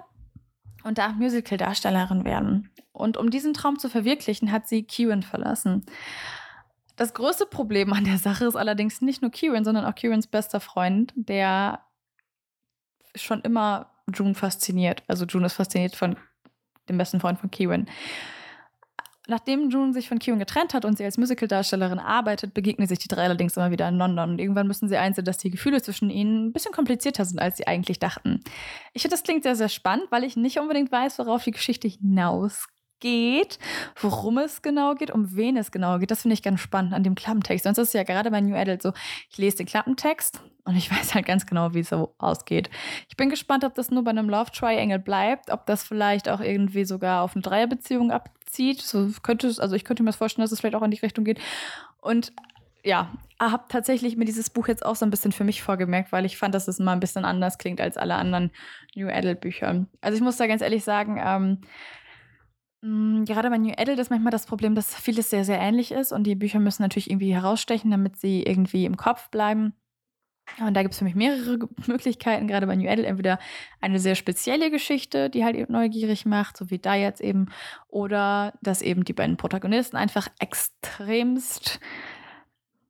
und 0.87 0.99
darf 0.99 1.15
Musical-Darstellerin 1.15 2.25
werden. 2.25 2.71
Und 2.93 3.17
um 3.17 3.31
diesen 3.31 3.53
Traum 3.53 3.79
zu 3.79 3.89
verwirklichen, 3.89 4.53
hat 4.53 4.69
sie 4.69 4.85
Kieran 4.85 5.23
verlassen. 5.23 5.85
Das 6.97 7.13
größte 7.13 7.45
Problem 7.45 7.93
an 7.93 8.05
der 8.05 8.19
Sache 8.19 8.47
ist 8.47 8.57
allerdings 8.57 9.03
nicht 9.03 9.21
nur 9.21 9.31
Kieran, 9.31 9.65
sondern 9.65 9.85
auch 9.85 9.95
Kierans 9.95 10.27
bester 10.27 10.61
Freund, 10.61 11.13
der 11.15 11.81
schon 13.15 13.43
immer 13.43 13.91
June 14.15 14.35
fasziniert. 14.35 15.03
Also 15.07 15.27
June 15.27 15.47
ist 15.47 15.55
fasziniert 15.55 15.95
von 15.95 16.17
dem 16.89 16.97
besten 16.97 17.21
Freund 17.21 17.39
von 17.39 17.51
Kieran. 17.51 17.87
Nachdem 19.27 19.71
June 19.71 19.93
sich 19.93 20.09
von 20.09 20.19
Kieran 20.19 20.39
getrennt 20.39 20.75
hat 20.75 20.85
und 20.85 20.99
sie 20.99 21.05
als 21.05 21.19
Musicaldarstellerin 21.19 21.99
arbeitet, 21.99 22.55
begegnen 22.55 22.87
sich 22.87 22.99
die 22.99 23.09
drei 23.09 23.25
allerdings 23.25 23.57
immer 23.57 23.71
wieder 23.71 23.89
in 23.89 23.97
London. 23.97 24.31
Und 24.31 24.39
irgendwann 24.39 24.67
müssen 24.67 24.89
sie 24.89 24.97
einsehen, 24.97 25.25
dass 25.25 25.39
die 25.39 25.51
Gefühle 25.51 25.83
zwischen 25.83 26.11
ihnen 26.11 26.47
ein 26.47 26.53
bisschen 26.53 26.73
komplizierter 26.73 27.25
sind, 27.25 27.41
als 27.41 27.57
sie 27.57 27.67
eigentlich 27.67 27.99
dachten. 27.99 28.41
Ich 28.93 29.03
finde, 29.03 29.15
das 29.15 29.25
klingt 29.25 29.43
sehr, 29.43 29.57
sehr 29.57 29.69
spannend, 29.69 30.07
weil 30.11 30.25
ich 30.25 30.37
nicht 30.37 30.59
unbedingt 30.59 30.93
weiß, 30.93 31.19
worauf 31.19 31.45
die 31.45 31.53
Geschichte 31.53 31.89
hinausgeht 31.89 32.77
geht, 33.01 33.59
worum 34.01 34.39
es 34.39 34.63
genau 34.63 34.95
geht, 34.95 35.11
um 35.11 35.37
wen 35.37 35.57
es 35.57 35.71
genau 35.71 35.99
geht. 35.99 36.11
Das 36.11 36.23
finde 36.23 36.35
ich 36.35 36.43
ganz 36.43 36.61
spannend 36.61 36.95
an 36.95 37.03
dem 37.03 37.15
Klappentext. 37.15 37.65
Sonst 37.65 37.79
ist 37.79 37.89
es 37.89 37.95
ja 37.95 38.05
gerade 38.05 38.31
bei 38.31 38.41
New 38.41 38.57
Adult 38.57 38.83
so, 38.83 38.93
ich 39.31 39.37
lese 39.37 39.59
den 39.59 39.67
Klappentext 39.67 40.41
und 40.67 40.77
ich 40.77 40.91
weiß 40.93 41.15
halt 41.15 41.27
ganz 41.27 41.47
genau, 41.47 41.75
wie 41.75 41.81
es 41.81 41.89
so 41.89 42.15
ausgeht. 42.19 42.71
Ich 43.09 43.17
bin 43.17 43.31
gespannt, 43.31 43.65
ob 43.65 43.75
das 43.75 43.91
nur 43.91 44.05
bei 44.05 44.11
einem 44.11 44.29
Love 44.29 44.51
Triangle 44.51 44.99
bleibt, 44.99 45.51
ob 45.51 45.67
das 45.67 45.83
vielleicht 45.83 46.29
auch 46.29 46.41
irgendwie 46.41 46.85
sogar 46.85 47.23
auf 47.23 47.35
eine 47.35 47.43
Dreierbeziehung 47.43 48.11
abzieht. 48.11 48.83
So 48.83 49.09
könnte 49.23 49.47
es, 49.47 49.59
also 49.59 49.75
ich 49.75 49.85
könnte 49.85 50.03
mir 50.03 50.11
das 50.11 50.17
vorstellen, 50.17 50.45
dass 50.45 50.53
es 50.53 50.61
vielleicht 50.61 50.77
auch 50.77 50.83
in 50.83 50.91
die 50.91 51.01
Richtung 51.01 51.25
geht. 51.25 51.41
Und 52.01 52.33
ja, 52.85 53.13
habe 53.41 53.65
tatsächlich 53.69 54.17
mir 54.17 54.27
dieses 54.27 54.51
Buch 54.51 54.69
jetzt 54.69 54.87
auch 54.87 54.95
so 54.95 55.05
ein 55.05 55.11
bisschen 55.11 55.33
für 55.33 55.43
mich 55.43 55.63
vorgemerkt, 55.63 56.13
weil 56.13 56.25
ich 56.25 56.39
fand, 56.39 56.55
dass 56.55 56.69
es 56.69 56.79
mal 56.79 56.93
ein 56.93 57.01
bisschen 57.01 57.25
anders 57.25 57.59
klingt 57.59 57.81
als 57.81 57.97
alle 57.97 58.15
anderen 58.15 58.53
New 58.95 59.09
Adult 59.09 59.41
Bücher. 59.41 59.87
Also 60.01 60.17
ich 60.17 60.23
muss 60.23 60.37
da 60.37 60.47
ganz 60.47 60.63
ehrlich 60.63 60.85
sagen, 60.85 61.21
ähm, 61.21 61.59
Mm, 62.87 63.25
gerade 63.25 63.51
bei 63.51 63.59
New 63.59 63.73
Adult 63.77 63.99
ist 63.99 64.11
manchmal 64.11 64.31
das 64.31 64.47
Problem, 64.47 64.75
dass 64.75 64.95
vieles 64.95 65.31
sehr, 65.31 65.45
sehr 65.45 65.59
ähnlich 65.59 65.91
ist 65.93 66.13
und 66.13 66.25
die 66.25 66.37
Bücher 66.37 66.61
müssen 66.61 66.83
natürlich 66.83 67.11
irgendwie 67.11 67.35
herausstechen, 67.35 67.91
damit 67.91 68.17
sie 68.17 68.43
irgendwie 68.43 68.85
im 68.85 68.97
Kopf 68.97 69.29
bleiben. 69.31 69.75
Und 70.61 70.75
da 70.75 70.83
gibt 70.83 70.95
es 70.95 70.99
für 70.99 71.05
mich 71.05 71.15
mehrere 71.15 71.59
Möglichkeiten, 71.87 72.47
gerade 72.47 72.67
bei 72.67 72.77
New 72.77 72.89
Adult. 72.89 73.07
Entweder 73.07 73.39
eine 73.81 73.99
sehr 73.99 74.15
spezielle 74.15 74.71
Geschichte, 74.71 75.29
die 75.29 75.45
halt 75.45 75.57
eben 75.57 75.73
neugierig 75.73 76.25
macht, 76.25 76.57
so 76.57 76.71
wie 76.71 76.79
da 76.79 76.95
jetzt 76.95 77.21
eben, 77.21 77.47
oder 77.89 78.55
dass 78.63 78.83
eben 78.83 79.05
die 79.05 79.13
beiden 79.13 79.37
Protagonisten 79.37 79.97
einfach 79.97 80.29
extremst, 80.39 81.81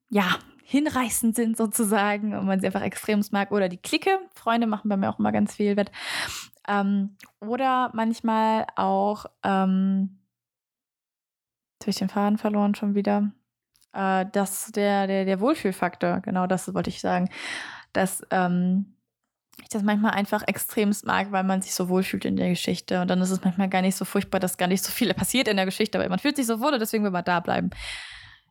ja, 0.08 0.36
hinreißend 0.68 1.36
sind 1.36 1.56
sozusagen 1.56 2.34
und 2.34 2.46
man 2.46 2.60
sie 2.60 2.66
einfach 2.66 2.82
extremst 2.82 3.32
mag. 3.32 3.52
Oder 3.52 3.68
die 3.68 3.78
Clique. 3.78 4.18
Freunde 4.34 4.66
machen 4.66 4.88
bei 4.88 4.96
mir 4.96 5.08
auch 5.08 5.18
immer 5.18 5.32
ganz 5.32 5.54
viel 5.54 5.76
wett. 5.76 5.92
Ähm, 6.68 7.16
oder 7.40 7.90
manchmal 7.94 8.66
auch, 8.74 9.26
ähm, 9.44 10.18
ich 11.88 11.96
den 11.96 12.08
Faden 12.08 12.36
verloren 12.36 12.74
schon 12.74 12.96
wieder. 12.96 13.30
Äh, 13.96 14.26
das, 14.32 14.70
der, 14.72 15.06
der, 15.06 15.24
der 15.24 15.40
Wohlfühlfaktor, 15.40 16.20
genau 16.20 16.46
das 16.46 16.72
wollte 16.74 16.90
ich 16.90 17.00
sagen. 17.00 17.28
Dass 17.92 18.22
ähm, 18.30 18.94
ich 19.62 19.68
das 19.70 19.82
manchmal 19.82 20.12
einfach 20.12 20.42
extremst 20.46 21.06
mag, 21.06 21.32
weil 21.32 21.44
man 21.44 21.62
sich 21.62 21.74
so 21.74 21.88
wohlfühlt 21.88 22.26
in 22.26 22.36
der 22.36 22.50
Geschichte. 22.50 23.00
Und 23.00 23.08
dann 23.08 23.20
ist 23.22 23.30
es 23.30 23.42
manchmal 23.42 23.70
gar 23.70 23.80
nicht 23.80 23.96
so 23.96 24.04
furchtbar, 24.04 24.38
dass 24.38 24.58
gar 24.58 24.68
nicht 24.68 24.84
so 24.84 24.92
viel 24.92 25.12
passiert 25.14 25.48
in 25.48 25.56
der 25.56 25.64
Geschichte, 25.64 25.98
aber 25.98 26.08
man 26.08 26.18
fühlt 26.18 26.36
sich 26.36 26.46
so 26.46 26.60
wohl 26.60 26.74
und 26.74 26.80
deswegen 26.80 27.04
will 27.04 27.10
man 27.10 27.24
da 27.24 27.40
bleiben. 27.40 27.70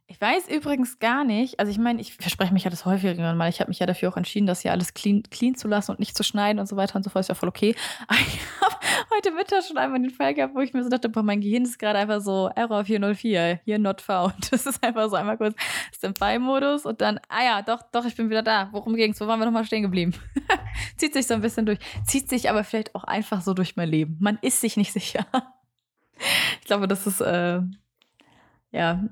Ich 0.08 0.22
weiß 0.22 0.50
übrigens 0.50 1.00
gar 1.00 1.24
nicht, 1.24 1.60
also 1.60 1.72
ich 1.72 1.80
meine, 1.80 2.00
ich 2.00 2.13
verspreche 2.13 2.54
mich 2.54 2.63
ja 2.63 2.70
das 2.70 2.86
häufiger 2.86 3.34
mal. 3.34 3.50
Ich 3.50 3.60
habe 3.60 3.70
mich 3.70 3.80
ja 3.80 3.88
dafür 3.88 4.10
auch 4.10 4.18
entschieden, 4.18 4.46
das 4.46 4.62
hier 4.62 4.72
alles 4.72 4.94
clean, 4.94 5.24
clean 5.32 5.56
zu 5.56 5.68
lassen 5.68 5.91
und 5.91 6.00
nicht 6.00 6.15
zu 6.15 6.24
schneiden 6.24 6.60
und 6.60 6.68
so 6.68 6.76
weiter 6.76 6.96
und 6.96 7.04
so 7.04 7.10
fort. 7.10 7.22
Ist 7.22 7.30
ja 7.30 7.34
voll 7.34 7.50
okay. 7.50 7.76
Aber 8.08 8.20
ich 8.20 8.39
habe 8.62 9.15
heute 9.15 9.32
Mittag 9.32 9.63
schon 9.63 9.78
einmal 9.80 10.00
den 10.00 10.12
Fall 10.12 10.36
gehabt, 10.36 10.54
wo 10.54 10.60
ich 10.60 10.74
mir 10.74 10.84
so 10.84 10.89
dachte, 10.89 11.10
boah, 11.10 11.24
mein 11.24 11.41
Gehirn 11.41 11.63
ist 11.63 11.80
gerade 11.80 11.98
einfach 11.98 12.22
so 12.22 12.52
Error 12.56 12.86
404, 12.86 13.62
hier 13.65 13.80
not 13.80 14.00
found. 14.00 14.36
Das 14.52 14.68
ist 14.68 14.84
einfach 14.84 15.10
so 15.10 15.15
einmal 15.15 15.38
kurz 15.38 15.56
Standby-Modus 15.96 16.86
und 16.86 17.02
dann, 17.02 17.20
ah 17.28 17.44
ja, 17.44 17.62
doch, 17.63 17.82
doch, 17.91 18.06
ich 18.06 18.15
bin 18.15 18.30
wieder 18.30 18.44
da. 18.44 18.70
Worum 18.74 18.96
ging's? 18.96 19.20
Wo 19.20 19.26
waren 19.26 19.39
wir 19.39 19.46
nochmal 19.46 19.65
stehen 19.65 19.82
geblieben? 19.82 20.13
Zieht 20.98 21.13
sich 21.13 21.26
so 21.26 21.34
ein 21.34 21.41
bisschen 21.41 21.65
durch. 21.65 21.80
Zieht 22.06 22.30
sich 22.30 22.52
aber 22.52 22.63
vielleicht 22.63 22.94
auch 22.94 23.06
einfach 23.06 23.41
so 23.41 23.56
durch 23.56 23.76
mein 23.76 23.89
Leben. 23.89 24.18
Man 24.20 24.38
ist 24.44 24.62
sich 24.62 24.78
nicht 24.78 24.94
sicher. 24.94 25.26
Ich 26.62 26.68
glaube, 26.68 26.88
das 26.88 27.08
ist, 27.08 27.22
äh, 27.22 27.62
ja, 28.72 29.04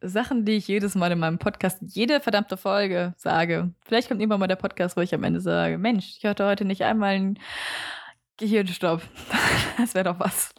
Sachen, 0.00 0.44
die 0.44 0.52
ich 0.52 0.68
jedes 0.68 0.94
Mal 0.94 1.12
in 1.12 1.18
meinem 1.18 1.38
Podcast, 1.38 1.78
jede 1.82 2.20
verdammte 2.20 2.56
Folge 2.56 3.14
sage. 3.16 3.72
Vielleicht 3.84 4.08
kommt 4.08 4.22
immer 4.22 4.38
mal 4.38 4.46
der 4.46 4.56
Podcast, 4.56 4.96
wo 4.96 5.00
ich 5.00 5.14
am 5.14 5.24
Ende 5.24 5.40
sage, 5.40 5.78
Mensch, 5.78 6.16
ich 6.18 6.24
hatte 6.24 6.46
heute 6.46 6.64
nicht 6.64 6.84
einmal 6.84 7.14
einen 7.14 7.38
Gehirnstopp. 8.36 9.02
das 9.78 9.94
wäre 9.94 10.04
doch 10.04 10.20
was. 10.20 10.54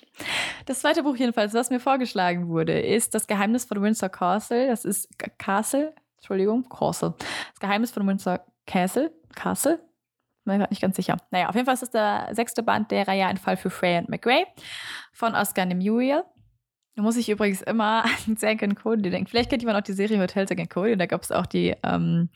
Das 0.66 0.80
zweite 0.80 1.04
Buch 1.04 1.16
jedenfalls, 1.16 1.54
was 1.54 1.70
mir 1.70 1.80
vorgeschlagen 1.80 2.48
wurde, 2.50 2.80
ist 2.80 3.14
Das 3.14 3.28
Geheimnis 3.28 3.66
von 3.66 3.82
Windsor 3.82 4.10
Castle. 4.10 4.68
Das 4.68 4.84
ist 4.84 5.08
Castle, 5.38 5.94
Entschuldigung, 6.18 6.68
Castle. 6.68 7.14
Das 7.52 7.60
Geheimnis 7.60 7.92
von 7.92 8.08
Windsor 8.08 8.42
Castle. 8.66 9.12
Castle? 9.36 9.80
Bin 10.44 10.58
mir 10.58 10.68
nicht 10.70 10.82
ganz 10.82 10.96
sicher. 10.96 11.18
Naja, 11.30 11.50
auf 11.50 11.56
jeden 11.56 11.66
Fall 11.66 11.76
ist 11.76 11.84
das 11.84 11.92
der 11.92 12.30
sechste 12.32 12.64
Band 12.64 12.90
der 12.92 13.08
Reihe 13.08 13.26
Ein 13.26 13.38
Fall 13.38 13.58
für 13.58 13.70
Frey 13.70 13.98
und 14.00 14.10
McRae 14.10 14.46
von 15.12 15.36
Oscar 15.36 15.66
Nemuel. 15.66 16.24
Da 16.98 17.04
muss 17.04 17.16
ich 17.16 17.30
übrigens 17.30 17.62
immer 17.62 18.06
an 18.28 18.38
Zack 18.38 18.64
and 18.64 18.76
Cody 18.76 19.12
denken. 19.12 19.28
Vielleicht 19.28 19.52
kennt 19.52 19.62
jemand 19.62 19.78
auch 19.78 19.84
die 19.84 19.94
Serie 19.94 20.20
Hotel 20.20 20.48
Zack 20.48 20.60
and 20.60 20.72
Cody. 20.72 20.94
Und 20.94 21.00
da 21.00 21.06
gab 21.06 21.22
es 21.22 21.32
auch 21.32 21.46
die, 21.46 21.76
ähm, 21.84 22.30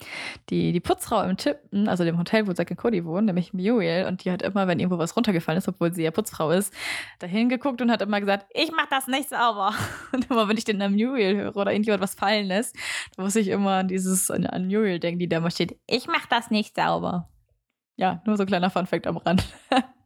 die, 0.52 0.72
die 0.72 0.80
Putzfrau 0.80 1.24
im 1.24 1.36
Tippen, 1.36 1.90
also 1.90 2.04
dem 2.04 2.20
Hotel, 2.20 2.46
wo 2.46 2.54
Zack 2.54 2.70
and 2.70 2.80
Cody 2.80 3.04
wohnen, 3.04 3.26
nämlich 3.26 3.54
Muriel. 3.54 4.06
Und 4.06 4.24
die 4.24 4.32
hat 4.32 4.44
immer, 4.44 4.68
wenn 4.68 4.80
irgendwo 4.80 5.00
was 5.00 5.18
runtergefallen 5.18 5.58
ist, 5.58 5.68
obwohl 5.68 5.92
sie 5.96 6.04
ja 6.04 6.12
Putzfrau 6.12 6.52
ist, 6.52 6.72
dahin 7.18 7.50
geguckt 7.50 7.82
und 7.82 7.90
hat 7.90 8.04
immer 8.04 8.20
gesagt, 8.20 8.46
ich 8.54 8.72
mach 8.72 8.86
das 8.86 9.08
nicht 9.08 9.30
sauber. 9.30 9.74
Und 10.12 10.30
immer, 10.30 10.48
wenn 10.48 10.58
ich 10.58 10.66
den 10.66 10.78
Namen 10.78 10.96
Muriel 10.96 11.36
höre 11.38 11.58
oder 11.58 11.72
irgendjemand 11.72 12.04
was 12.04 12.14
fallen 12.14 12.46
lässt, 12.46 12.76
da 13.16 13.24
muss 13.24 13.36
ich 13.36 13.48
immer 13.48 13.78
an 13.78 13.88
dieses, 13.88 14.30
an, 14.30 14.46
an 14.46 14.68
Muriel 14.68 15.00
denken, 15.00 15.18
die 15.18 15.28
da 15.28 15.40
mal 15.40 15.50
steht, 15.50 15.80
ich 15.88 16.06
mach 16.06 16.28
das 16.28 16.52
nicht 16.52 16.76
sauber. 16.76 17.30
Ja, 17.96 18.22
nur 18.28 18.38
so 18.38 18.44
ein 18.44 18.48
kleiner 18.48 18.70
Funfact 18.70 19.08
am 19.08 19.18
Rand. 19.18 19.44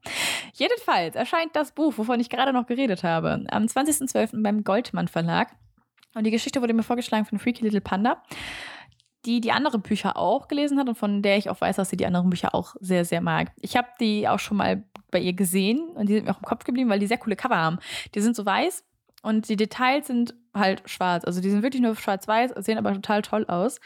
Jedenfalls 0.57 1.15
erscheint 1.15 1.53
das 1.53 1.73
Buch, 1.73 1.97
wovon 1.97 2.21
ich 2.21 2.29
gerade 2.29 2.53
noch 2.53 2.65
geredet 2.65 3.03
habe, 3.03 3.43
am 3.49 3.63
20.12. 3.63 4.41
beim 4.41 4.63
Goldmann 4.63 5.09
Verlag. 5.09 5.51
Und 6.13 6.23
die 6.25 6.31
Geschichte 6.31 6.61
wurde 6.61 6.73
mir 6.73 6.83
vorgeschlagen 6.83 7.25
von 7.25 7.39
Freaky 7.39 7.65
Little 7.65 7.81
Panda, 7.81 8.23
die 9.25 9.41
die 9.41 9.51
anderen 9.51 9.81
Bücher 9.81 10.15
auch 10.15 10.47
gelesen 10.47 10.79
hat 10.79 10.87
und 10.87 10.97
von 10.97 11.21
der 11.21 11.37
ich 11.37 11.49
auch 11.49 11.59
weiß, 11.59 11.75
dass 11.75 11.89
sie 11.89 11.97
die 11.97 12.05
anderen 12.05 12.29
Bücher 12.29 12.55
auch 12.55 12.75
sehr, 12.79 13.03
sehr 13.03 13.19
mag. 13.19 13.51
Ich 13.59 13.75
habe 13.75 13.89
die 13.99 14.29
auch 14.29 14.39
schon 14.39 14.55
mal 14.55 14.85
bei 15.11 15.19
ihr 15.19 15.33
gesehen 15.33 15.89
und 15.89 16.07
die 16.07 16.13
sind 16.13 16.23
mir 16.23 16.31
auch 16.31 16.39
im 16.39 16.45
Kopf 16.45 16.63
geblieben, 16.63 16.89
weil 16.89 16.99
die 16.99 17.07
sehr 17.07 17.17
coole 17.17 17.35
Cover 17.35 17.57
haben. 17.57 17.79
Die 18.13 18.21
sind 18.21 18.37
so 18.37 18.45
weiß 18.45 18.85
und 19.23 19.49
die 19.49 19.57
Details 19.57 20.07
sind 20.07 20.35
halt 20.53 20.89
schwarz. 20.89 21.25
Also 21.25 21.41
die 21.41 21.49
sind 21.49 21.63
wirklich 21.63 21.81
nur 21.81 21.97
schwarz-weiß, 21.97 22.53
sehen 22.59 22.77
aber 22.77 22.93
total 22.93 23.23
toll 23.23 23.45
aus. 23.47 23.81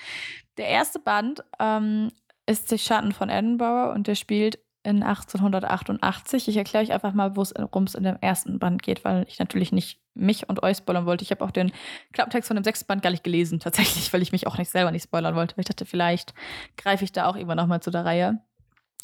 Der 0.58 0.68
erste 0.68 1.00
Band 1.00 1.44
ähm, 1.60 2.10
ist 2.46 2.70
Die 2.70 2.78
Schatten 2.78 3.12
von 3.12 3.30
Edinburgh 3.30 3.92
und 3.92 4.06
der 4.06 4.14
spielt 4.14 4.60
in 4.84 5.04
1888. 5.04 6.48
Ich 6.48 6.58
erkläre 6.58 6.84
euch 6.84 6.92
einfach 6.92 7.14
mal, 7.14 7.36
worum 7.36 7.84
es 7.84 7.96
in 7.96 8.04
dem 8.04 8.18
ersten 8.22 8.60
Band 8.60 8.82
geht, 8.82 9.04
weil 9.04 9.26
ich 9.28 9.40
natürlich 9.40 9.72
nicht 9.72 10.00
mich 10.14 10.48
und 10.48 10.64
euch 10.64 10.78
spoilern 10.78 11.06
wollte. 11.06 11.24
Ich 11.24 11.32
habe 11.32 11.44
auch 11.44 11.52
den 11.52 11.72
Klapptext 12.14 12.48
von 12.48 12.56
dem 12.56 12.64
sechsten 12.64 12.88
Band 12.88 13.02
gar 13.02 13.12
nicht 13.12 13.24
gelesen, 13.24 13.60
tatsächlich, 13.62 14.12
weil 14.14 14.22
ich 14.22 14.32
mich 14.32 14.48
auch 14.48 14.58
nicht 14.58 14.70
selber 14.70 14.92
nicht 14.92 15.04
spoilern 15.04 15.36
wollte. 15.36 15.56
Ich 15.58 15.66
dachte, 15.66 15.86
vielleicht 15.86 16.34
greife 16.78 17.04
ich 17.04 17.12
da 17.12 17.28
auch 17.28 17.36
irgendwann 17.36 17.58
nochmal 17.58 17.82
zu 17.82 17.92
der 17.92 18.06
Reihe. 18.06 18.42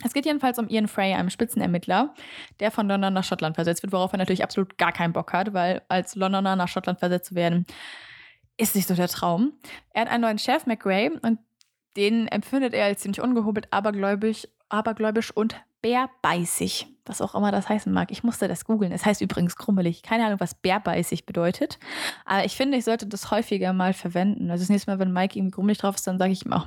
Es 0.03 0.13
geht 0.13 0.25
jedenfalls 0.25 0.59
um 0.59 0.67
Ian 0.67 0.89
Frey, 0.89 1.13
einem 1.13 1.29
Spitzenermittler, 1.29 2.13
der 2.59 2.69
von 2.69 2.88
London 2.88 3.13
nach 3.13 3.23
Schottland 3.23 3.55
versetzt 3.55 3.81
wird, 3.81 3.93
worauf 3.93 4.11
er 4.11 4.17
natürlich 4.17 4.43
absolut 4.43 4.77
gar 4.77 4.91
keinen 4.91 5.13
Bock 5.13 5.31
hat, 5.31 5.53
weil 5.53 5.83
als 5.88 6.15
Londoner 6.15 6.57
nach 6.57 6.67
Schottland 6.67 6.99
versetzt 6.99 7.29
zu 7.29 7.35
werden, 7.35 7.65
ist 8.57 8.75
nicht 8.75 8.88
so 8.88 8.93
der 8.93 9.07
Traum. 9.07 9.53
Er 9.93 10.01
hat 10.01 10.09
einen 10.09 10.21
neuen 10.21 10.38
Chef, 10.38 10.65
McRae, 10.65 11.11
und 11.21 11.39
den 11.95 12.27
empfindet 12.27 12.73
er 12.73 12.85
als 12.85 13.01
ziemlich 13.01 13.21
ungehobelt, 13.21 13.71
abergläubig 13.71 14.49
abergläubisch 14.69 15.32
und 15.32 15.56
bärbeißig. 15.82 16.88
was 17.08 17.21
auch 17.21 17.36
immer 17.36 17.51
das 17.51 17.69
heißen 17.69 17.93
mag. 17.93 18.10
Ich 18.10 18.23
musste 18.23 18.47
das 18.47 18.65
googeln. 18.65 18.91
Es 18.91 19.06
heißt 19.06 19.21
übrigens 19.21 19.56
krummelig. 19.56 20.01
Keine 20.01 20.25
Ahnung, 20.25 20.39
was 20.39 20.56
bärbeißig 20.56 21.28
bedeutet. 21.28 21.78
Aber 22.25 22.43
ich 22.43 22.56
finde, 22.56 22.78
ich 22.78 22.86
sollte 22.86 23.06
das 23.06 23.30
häufiger 23.30 23.73
mal 23.73 23.93
verwenden. 23.93 24.49
Also 24.49 24.63
das 24.63 24.69
nächste 24.69 24.89
Mal, 24.89 24.97
wenn 24.97 25.13
Mike 25.13 25.38
irgendwie 25.38 25.54
krummelig 25.54 25.78
drauf 25.78 25.95
ist, 25.95 26.08
dann 26.08 26.17
sage 26.17 26.32
ich 26.32 26.43
ihm 26.43 26.54
auch, 26.54 26.65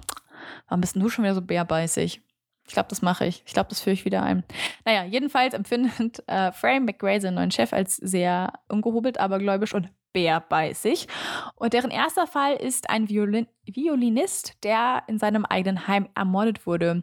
warum 0.69 0.81
bist 0.81 0.95
du 0.95 1.09
schon 1.09 1.25
wieder 1.25 1.35
so 1.35 1.43
bärbeißig? 1.43 2.23
Ich 2.69 2.75
glaube, 2.75 2.91
das 2.91 3.03
mache 3.03 3.27
ich. 3.27 3.43
Ich 3.47 3.55
glaube, 3.55 3.71
das 3.71 3.81
führe 3.81 3.95
ich 3.95 4.05
wieder 4.05 4.23
ein. 4.23 4.45
Naja, 4.85 5.03
jedenfalls 5.03 5.55
empfindet 5.55 6.23
äh, 6.29 6.53
Frame 6.53 6.85
McGray 6.85 7.21
seinen 7.21 7.35
neuen 7.35 7.51
Chef 7.51 7.73
als 7.73 7.97
sehr 7.97 8.53
ungehobelt, 8.69 9.19
abergläubisch 9.19 9.75
und 9.75 9.89
bärbeißig. 10.13 11.09
Und 11.57 11.73
deren 11.73 11.91
erster 11.91 12.27
Fall 12.27 12.55
ist 12.55 12.91
ein 12.91 13.09
Violin 13.09 13.49
Violinist, 13.65 14.63
der 14.65 15.03
in 15.07 15.19
seinem 15.19 15.45
eigenen 15.45 15.89
Heim 15.89 16.09
ermordet 16.15 16.67
wurde. 16.67 17.03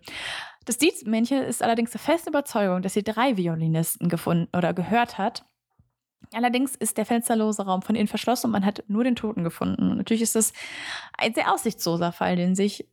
Das 0.66 0.80
Dienstmännchen 0.80 1.44
ist 1.44 1.62
allerdings 1.62 1.92
der 1.92 2.00
festen 2.00 2.30
Überzeugung, 2.30 2.82
dass 2.82 2.94
sie 2.94 3.04
drei 3.04 3.38
Violinisten 3.38 4.10
gefunden 4.10 4.50
oder 4.56 4.74
gehört 4.74 5.18
hat. 5.18 5.46
Allerdings 6.34 6.76
ist 6.76 6.98
der 6.98 7.06
fensterlose 7.06 7.64
Raum 7.64 7.82
von 7.82 7.96
innen 7.96 8.08
verschlossen 8.08 8.48
und 8.48 8.52
man 8.52 8.66
hat 8.66 8.84
nur 8.88 9.04
den 9.04 9.16
Toten 9.16 9.44
gefunden. 9.44 9.92
Und 9.92 9.98
natürlich 9.98 10.22
ist 10.22 10.36
das 10.36 10.54
ein 11.18 11.34
sehr 11.34 11.54
aussichtsloser 11.54 12.12
Fall, 12.12 12.36
den 12.36 12.56
sich 12.56 12.88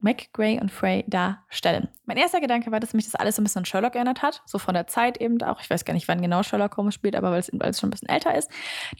McGray 0.00 0.60
und 0.60 0.70
Frey 0.70 1.04
darstellen. 1.06 1.88
Mein 2.06 2.16
erster 2.16 2.40
Gedanke 2.40 2.72
war, 2.72 2.80
dass 2.80 2.94
mich 2.94 3.04
das 3.04 3.14
alles 3.14 3.36
so 3.36 3.42
ein 3.42 3.44
bisschen 3.44 3.60
an 3.60 3.64
Sherlock 3.64 3.94
erinnert 3.94 4.22
hat. 4.22 4.42
So 4.46 4.58
von 4.58 4.74
der 4.74 4.86
Zeit 4.86 5.18
eben 5.20 5.40
auch. 5.42 5.60
Ich 5.60 5.70
weiß 5.70 5.84
gar 5.84 5.94
nicht, 5.94 6.08
wann 6.08 6.20
genau 6.20 6.42
Sherlock 6.42 6.76
Holmes 6.76 6.94
spielt, 6.94 7.16
aber 7.16 7.30
weil 7.30 7.40
es, 7.40 7.50
weil 7.52 7.70
es 7.70 7.80
schon 7.80 7.88
ein 7.88 7.92
bisschen 7.92 8.08
älter 8.08 8.34
ist. 8.34 8.50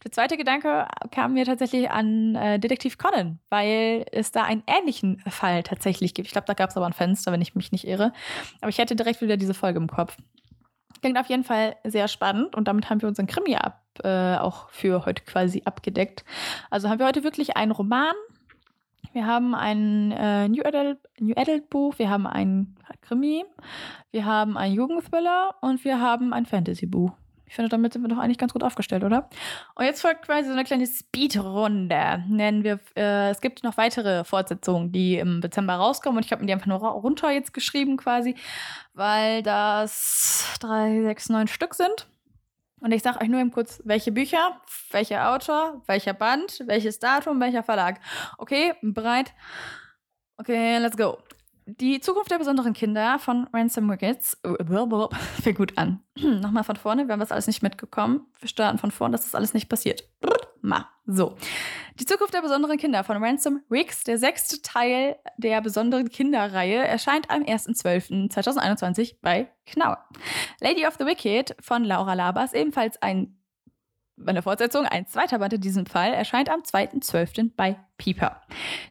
Der 0.05 0.13
zweite 0.13 0.37
Gedanke 0.37 0.87
kam 1.11 1.35
mir 1.35 1.45
tatsächlich 1.45 1.91
an 1.91 2.35
äh, 2.37 2.59
Detektiv 2.59 2.99
Conan, 2.99 3.41
weil 3.51 4.07
es 4.13 4.31
da 4.31 4.45
einen 4.45 4.63
ähnlichen 4.67 5.21
Fall 5.29 5.63
tatsächlich 5.63 6.15
gibt. 6.15 6.29
Ich 6.29 6.33
glaube, 6.33 6.47
da 6.47 6.55
gab 6.55 6.71
es 6.71 6.77
aber 6.77 6.87
ein 6.87 6.93
Fenster, 6.93 7.33
wenn 7.33 7.43
ich 7.43 7.55
mich 7.55 7.73
nicht 7.73 7.87
irre. 7.87 8.13
Aber 8.61 8.69
ich 8.69 8.79
hätte 8.79 8.97
direkt 8.97 9.21
wieder 9.21 9.37
diese 9.37 9.55
Folge 9.55 9.79
im 9.79 9.89
Kopf. 9.89 10.17
Klingt 11.05 11.19
auf 11.19 11.29
jeden 11.29 11.45
Fall 11.45 11.77
sehr 11.85 12.09
spannend 12.09 12.57
und 12.57 12.67
damit 12.67 12.89
haben 12.89 13.03
wir 13.03 13.09
unseren 13.11 13.27
Krimi 13.27 13.57
ab, 13.57 13.83
äh, 14.03 14.37
auch 14.37 14.71
für 14.71 15.05
heute 15.05 15.23
quasi 15.23 15.61
abgedeckt. 15.67 16.25
Also 16.71 16.89
haben 16.89 16.99
wir 16.99 17.05
heute 17.05 17.23
wirklich 17.23 17.59
einen 17.59 17.73
Roman, 17.73 18.15
wir 19.13 19.27
haben 19.27 19.55
ein 19.55 20.13
äh, 20.13 20.49
New, 20.49 20.63
Adult, 20.65 20.97
New 21.21 21.35
Adult 21.37 21.69
Buch, 21.69 21.99
wir 21.99 22.09
haben 22.09 22.27
ein 22.27 22.75
Krimi, 23.03 23.45
wir 24.13 24.25
haben 24.25 24.57
ein 24.57 24.73
Jugendthriller 24.73 25.55
und 25.61 25.85
wir 25.85 26.01
haben 26.01 26.33
ein 26.33 26.47
Fantasy 26.47 26.87
Buch. 26.87 27.13
Ich 27.47 27.55
finde, 27.55 27.69
damit 27.69 27.93
sind 27.93 28.03
wir 28.03 28.09
doch 28.09 28.19
eigentlich 28.19 28.39
ganz 28.39 28.53
gut 28.53 28.63
aufgestellt, 28.63 29.05
oder? 29.05 29.29
Und 29.75 29.85
jetzt 29.85 30.01
folgt 30.01 30.23
quasi 30.23 30.49
so 30.49 30.53
eine 30.53 30.65
kleine 30.65 30.87
Speedrunde. 30.87 32.25
Nennen 32.29 32.65
wir, 32.65 32.81
äh, 32.97 33.31
es 33.31 33.41
gibt 33.41 33.63
noch 33.63 33.77
weitere 33.77 34.25
Fortsetzungen, 34.25 34.93
die 34.93 35.19
im 35.19 35.41
Dezember 35.41 35.75
rauskommen. 35.75 36.17
Und 36.17 36.25
ich 36.25 36.33
habe 36.33 36.41
mir 36.41 36.47
die 36.47 36.53
einfach 36.53 36.67
nur 36.67 36.79
runter 36.79 37.31
jetzt 37.31 37.55
geschrieben, 37.55 37.97
quasi, 37.97 38.35
weil 38.95 39.43
das 39.43 40.57
drei, 40.61 41.03
sechs, 41.03 41.29
neun 41.29 41.49
Stück 41.49 41.75
sind. 41.75 42.07
Und 42.81 42.93
ich 42.93 43.03
sage 43.03 43.21
euch 43.23 43.29
nur 43.29 43.41
eben 43.41 43.51
kurz, 43.51 43.81
welche 43.85 44.13
Bücher, 44.13 44.61
welcher 44.91 45.31
Autor, 45.31 45.83
welcher 45.87 46.13
Band, 46.13 46.63
welches 46.67 46.99
Datum, 46.99 47.41
welcher 47.41 47.63
Verlag. 47.63 47.99
Okay, 48.37 48.75
bereit? 48.83 49.33
Okay, 50.37 50.79
let's 50.79 50.97
go. 50.97 51.19
Die 51.67 52.01
Zukunft 52.01 52.31
der 52.31 52.39
besonderen 52.39 52.75
Kinder 52.75 53.19
von 53.19 53.49
Ransom 53.53 53.91
Wickets 53.91 54.37
fängt 55.43 55.57
gut 55.57 55.79
an. 55.79 56.01
Nochmal 56.19 56.65
von 56.65 56.77
vorne, 56.77 57.07
wir 57.07 57.13
haben 57.13 57.21
das 57.21 57.33
alles 57.33 57.47
nicht 57.47 57.63
mitgekommen. 57.63 58.27
Wir 58.39 58.49
starten 58.49 58.79
von 58.79 58.91
vorne, 58.91 59.13
dass 59.13 59.25
das 59.25 59.35
alles 59.35 59.55
nicht 59.55 59.69
passiert. 59.69 60.05
Ma. 60.61 60.89
So. 61.07 61.37
Die 62.01 62.07
Zukunft 62.07 62.35
der 62.35 62.43
besonderen 62.43 62.77
Kinder 62.77 63.05
von 63.05 63.23
Ransom 63.23 63.61
Wicks, 63.69 64.05
der 64.05 64.19
sechste 64.19 64.63
Teil 64.63 65.17
der 65.37 65.61
besonderen 65.61 66.09
Kinderreihe, 66.09 66.87
erscheint 66.87 67.31
am 67.31 67.43
1.12.2021 67.43 69.17
bei 69.23 69.49
Knauer. 69.67 70.05
Lady 70.61 70.87
of 70.87 70.97
the 70.99 71.07
Wicked 71.07 71.57
von 71.61 71.85
Laura 71.85 72.15
Labas, 72.15 72.53
ebenfalls 72.53 73.01
ein 73.01 73.37
eine 74.27 74.43
Fortsetzung, 74.43 74.87
ein 74.87 75.07
zweiter 75.07 75.39
Band 75.39 75.53
in 75.55 75.61
diesem 75.61 75.87
Fall, 75.87 76.13
erscheint 76.13 76.51
am 76.51 76.61
2.12. 76.61 77.53
bei 77.57 77.77
Pieper. 77.99 78.43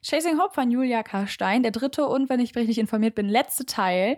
Chasing 0.02 0.40
Hope 0.40 0.54
von 0.54 0.72
Julia 0.72 1.04
K. 1.04 1.28
Stein, 1.28 1.64
der 1.64 1.72
dritte 1.72 2.08
und, 2.08 2.30
wenn 2.30 2.40
ich 2.40 2.56
richtig 2.56 2.78
informiert 2.78 3.16
bin, 3.16 3.28
letzte 3.28 3.66
Teil, 3.66 4.18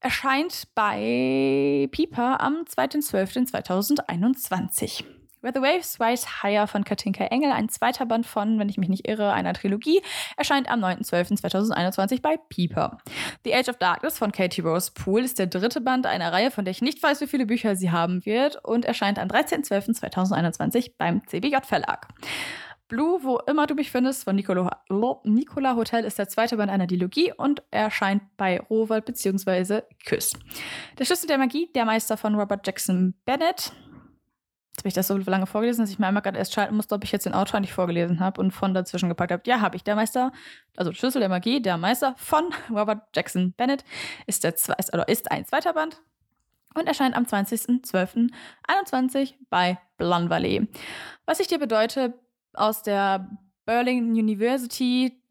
erscheint 0.00 0.64
bei 0.74 1.88
Pieper 1.90 2.40
am 2.40 2.64
2.12.2021. 2.64 5.04
Where 5.44 5.52
the 5.52 5.60
Waves 5.60 6.00
Rise 6.00 6.42
Higher 6.42 6.66
von 6.66 6.84
Katinka 6.84 7.24
Engel, 7.24 7.52
ein 7.52 7.68
zweiter 7.68 8.06
Band 8.06 8.24
von, 8.24 8.58
wenn 8.58 8.70
ich 8.70 8.78
mich 8.78 8.88
nicht 8.88 9.06
irre, 9.06 9.34
einer 9.34 9.52
Trilogie, 9.52 10.00
erscheint 10.38 10.70
am 10.70 10.82
9.12.2021 10.82 12.22
bei 12.22 12.38
Peeper. 12.48 12.96
The 13.44 13.54
Age 13.54 13.68
of 13.68 13.76
Darkness 13.76 14.16
von 14.16 14.32
Katie 14.32 14.62
Rose 14.62 14.90
Poole 14.94 15.22
ist 15.24 15.38
der 15.38 15.48
dritte 15.48 15.82
Band 15.82 16.06
einer 16.06 16.32
Reihe, 16.32 16.50
von 16.50 16.64
der 16.64 16.72
ich 16.72 16.80
nicht 16.80 17.02
weiß, 17.02 17.20
wie 17.20 17.26
viele 17.26 17.44
Bücher 17.44 17.76
sie 17.76 17.90
haben 17.90 18.24
wird 18.24 18.64
und 18.64 18.86
erscheint 18.86 19.18
am 19.18 19.28
13.12.2021 19.28 20.92
beim 20.96 21.20
CBJ 21.26 21.56
Verlag. 21.62 22.08
Blue, 22.88 23.22
wo 23.22 23.38
immer 23.46 23.66
du 23.66 23.74
mich 23.74 23.90
findest, 23.90 24.24
von 24.24 24.36
Nicola, 24.36 24.82
Nicola 25.24 25.76
Hotel 25.76 26.04
ist 26.04 26.18
der 26.18 26.28
zweite 26.28 26.56
Band 26.56 26.70
einer 26.70 26.86
Dilogie 26.86 27.34
und 27.36 27.62
erscheint 27.70 28.22
bei 28.38 28.60
Rowald 28.60 29.04
bzw. 29.04 29.82
Küss. 30.06 30.32
Der 30.98 31.04
Schlüssel 31.04 31.26
der 31.26 31.36
Magie, 31.36 31.70
der 31.74 31.84
Meister 31.84 32.16
von 32.16 32.34
Robert 32.34 32.66
Jackson 32.66 33.12
Bennett, 33.26 33.72
Jetzt 34.74 34.80
habe 34.80 34.88
ich 34.88 34.94
das 34.94 35.06
so 35.06 35.16
lange 35.16 35.46
vorgelesen, 35.46 35.84
dass 35.84 35.90
ich 35.90 36.00
mir 36.00 36.08
einmal 36.08 36.22
gerade 36.22 36.36
erst 36.36 36.52
schalten 36.52 36.74
musste, 36.74 36.96
ob 36.96 37.04
ich 37.04 37.12
jetzt 37.12 37.26
den 37.26 37.34
Autor 37.34 37.60
nicht 37.60 37.72
vorgelesen 37.72 38.18
habe 38.18 38.40
und 38.40 38.50
von 38.50 38.74
dazwischen 38.74 39.08
gepackt 39.08 39.30
habe. 39.30 39.44
Ja, 39.46 39.60
habe 39.60 39.76
ich. 39.76 39.84
Der 39.84 39.94
Meister, 39.94 40.32
also 40.76 40.92
Schlüssel 40.92 41.20
der 41.20 41.28
Magie, 41.28 41.62
der 41.62 41.78
Meister 41.78 42.16
von 42.18 42.52
Robert 42.70 43.06
Jackson 43.14 43.52
Bennett 43.52 43.84
ist, 44.26 44.42
der, 44.42 44.52
oder 44.92 45.08
ist 45.08 45.30
ein 45.30 45.46
zweiter 45.46 45.74
Band 45.74 46.02
und 46.74 46.88
erscheint 46.88 47.14
am 47.14 47.22
20.12.21 47.22 49.34
bei 49.48 49.78
Blonde 49.96 50.28
Valley. 50.28 50.66
Was 51.24 51.38
ich 51.38 51.46
dir 51.46 51.60
bedeute, 51.60 52.14
aus 52.52 52.82
der 52.82 53.30
Berlin 53.64 54.10
University 54.10 55.22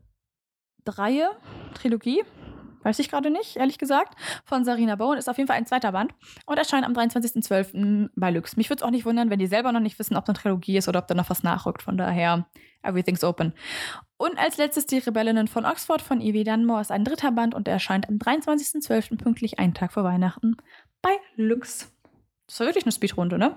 Reihe, 0.88 1.32
Trilogie, 1.74 2.24
Weiß 2.84 3.00
ich 3.00 3.10
gerade 3.10 3.30
nicht, 3.30 3.56
ehrlich 3.56 3.78
gesagt. 3.78 4.16
Von 4.46 4.66
Sarina 4.66 4.96
Bowen 4.96 5.18
ist 5.18 5.30
auf 5.30 5.38
jeden 5.38 5.48
Fall 5.48 5.58
ein 5.58 5.66
zweiter 5.66 5.92
Band 5.92 6.14
und 6.46 6.58
erscheint 6.58 6.86
am 6.86 6.94
23.12. 6.94 8.10
bei 8.16 8.32
Lux. 8.32 8.58
Mich 8.58 8.70
würde 8.70 8.82
es 8.82 8.84
auch 8.84 8.92
nicht 8.92 9.06
wundern, 9.06 9.30
wenn 9.30 9.40
die 9.40 9.48
selber 9.48 9.72
noch 9.72 9.80
nicht 9.80 9.98
wissen, 10.00 10.16
ob 10.16 10.24
es 10.24 10.30
eine 10.30 10.38
Trilogie 10.38 10.78
ist 10.78 10.88
oder 10.88 11.00
ob 11.00 11.08
da 11.08 11.16
noch 11.16 11.30
was 11.30 11.44
nachrückt. 11.44 11.82
Von 11.82 11.98
daher, 11.98 12.46
everything's 12.84 13.24
open. 13.24 13.54
Und 14.18 14.38
als 14.38 14.58
letztes 14.58 14.86
die 14.86 15.00
Rebellinnen 15.00 15.48
von 15.48 15.66
Oxford 15.66 16.02
von 16.02 16.22
Evie 16.22 16.44
Dunmore 16.44 16.82
ist 16.82 16.92
ein 16.92 17.04
dritter 17.04 17.32
Band 17.32 17.56
und 17.56 17.68
erscheint 17.68 18.08
am 18.08 18.16
23.12. 18.16 19.18
pünktlich 19.18 19.60
einen 19.60 19.74
Tag 19.74 19.94
vor 19.94 20.04
Weihnachten 20.04 20.58
bei 21.02 21.18
Lux. 21.36 21.92
Das 22.48 22.60
war 22.60 22.68
wirklich 22.68 22.86
eine 22.86 22.92
Speedrunde, 22.92 23.38
ne? 23.38 23.56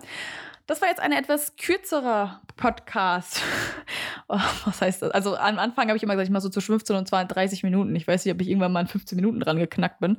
Das 0.66 0.83
war 0.83 0.88
jetzt 0.88 1.00
ein 1.00 1.12
etwas 1.12 1.55
kürzerer 1.57 2.40
Podcast. 2.57 3.40
oh, 4.29 4.40
was 4.64 4.83
heißt 4.83 5.02
das? 5.02 5.12
Also 5.12 5.37
am 5.37 5.61
Anfang 5.61 5.87
habe 5.87 5.96
ich 5.96 6.02
immer 6.02 6.14
gesagt, 6.14 6.26
ich 6.26 6.33
mache 6.33 6.42
so 6.42 6.48
zu 6.48 6.61
15 6.61 6.96
und 6.96 7.07
32 7.07 7.62
Minuten. 7.62 7.94
Ich 7.94 8.07
weiß 8.07 8.24
nicht, 8.24 8.35
ob 8.35 8.40
ich 8.40 8.48
irgendwann 8.48 8.72
mal 8.72 8.81
in 8.81 8.88
15 8.88 9.14
Minuten 9.14 9.38
dran 9.38 9.59
geknackt 9.59 10.00
bin. 10.00 10.18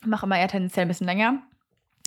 Ich 0.00 0.06
mache 0.06 0.24
immer 0.24 0.38
eher 0.38 0.48
tendenziell 0.48 0.86
ein 0.86 0.88
bisschen 0.88 1.06
länger. 1.06 1.42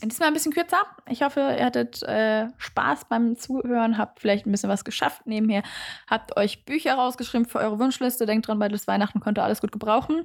Diesmal 0.04 0.30
ein 0.30 0.34
bisschen 0.34 0.52
kürzer. 0.52 0.82
Ich 1.08 1.21
hoffe, 1.21 1.56
ihr 1.58 1.65
hattet 1.65 2.02
äh, 2.04 2.47
Spaß 2.58 3.06
beim 3.06 3.36
Zuhören, 3.36 3.97
habt 3.97 4.19
vielleicht 4.19 4.45
ein 4.45 4.52
bisschen 4.52 4.69
was 4.69 4.86
geschafft 4.86 5.26
nebenher, 5.26 5.63
habt 6.08 6.38
euch 6.38 6.65
Bücher 6.65 6.95
rausgeschrieben 6.95 7.47
für 7.47 7.60
eure 7.60 7.80
Wunschliste. 7.80 8.26
Denkt 8.26 8.47
dran, 8.47 8.62
ist 8.62 8.88
Weihnachten, 8.88 9.19
könnt 9.19 9.38
ihr 9.39 9.43
alles 9.43 9.62
gut 9.62 9.71
gebrauchen. 9.71 10.23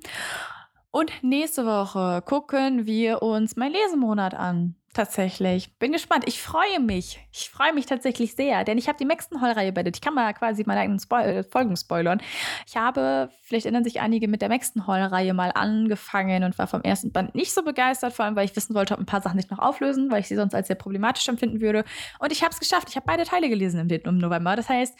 Und 0.92 1.10
nächste 1.22 1.64
Woche 1.64 2.22
gucken 2.24 2.86
wir 2.86 3.22
uns 3.22 3.56
mein 3.56 3.72
Lesemonat 3.72 4.34
an. 4.34 4.76
Tatsächlich. 4.92 5.78
Bin 5.78 5.90
gespannt. 5.92 6.24
Ich 6.26 6.42
freue 6.42 6.78
mich. 6.78 7.18
Ich 7.32 7.48
freue 7.48 7.72
mich 7.72 7.86
tatsächlich 7.86 8.34
sehr, 8.34 8.62
denn 8.62 8.76
ich 8.76 8.88
habe 8.88 8.98
die 8.98 9.06
Maxton 9.06 9.40
Hall-Reihe 9.40 9.72
beendet. 9.72 9.96
Ich 9.96 10.02
kann 10.02 10.12
mal 10.12 10.34
quasi 10.34 10.64
meine 10.66 10.80
eigenen 10.80 10.98
Spoil 10.98 11.22
äh, 11.22 11.44
Folgen 11.44 11.74
spoilern. 11.78 12.20
Ich 12.66 12.76
habe, 12.76 13.30
vielleicht 13.42 13.64
erinnern 13.64 13.84
sich 13.84 14.02
einige, 14.02 14.28
mit 14.28 14.42
der 14.42 14.50
Maxton 14.50 14.86
Hall-Reihe 14.86 15.32
mal 15.32 15.50
angefangen 15.54 16.44
und 16.44 16.58
war 16.58 16.66
vom 16.66 16.82
ersten 16.82 17.10
Band 17.10 17.34
nicht 17.34 17.54
so 17.54 17.62
begeistert, 17.62 18.12
vor 18.12 18.26
allem, 18.26 18.36
weil 18.36 18.44
ich 18.44 18.54
wissen 18.54 18.74
wollte, 18.74 18.92
ob 18.92 19.00
ein 19.00 19.06
paar 19.06 19.22
Sachen 19.22 19.36
nicht 19.36 19.50
noch 19.50 19.60
auflösen, 19.60 20.10
weil 20.10 20.20
ich 20.20 20.28
sie 20.28 20.36
sonst 20.36 20.54
als 20.54 20.66
sehr 20.66 20.76
problematisch 20.76 21.26
empfinden 21.26 21.62
würde. 21.62 21.84
Und 22.18 22.30
ich 22.30 22.42
habe 22.42 22.52
es 22.52 22.60
geschafft. 22.60 22.90
Ich 22.90 22.96
habe 22.96 23.06
beide 23.06 23.24
Teile 23.24 23.48
gelesen 23.48 23.88
im 23.88 24.18
November. 24.18 24.56
Das 24.56 24.68
heißt, 24.68 24.94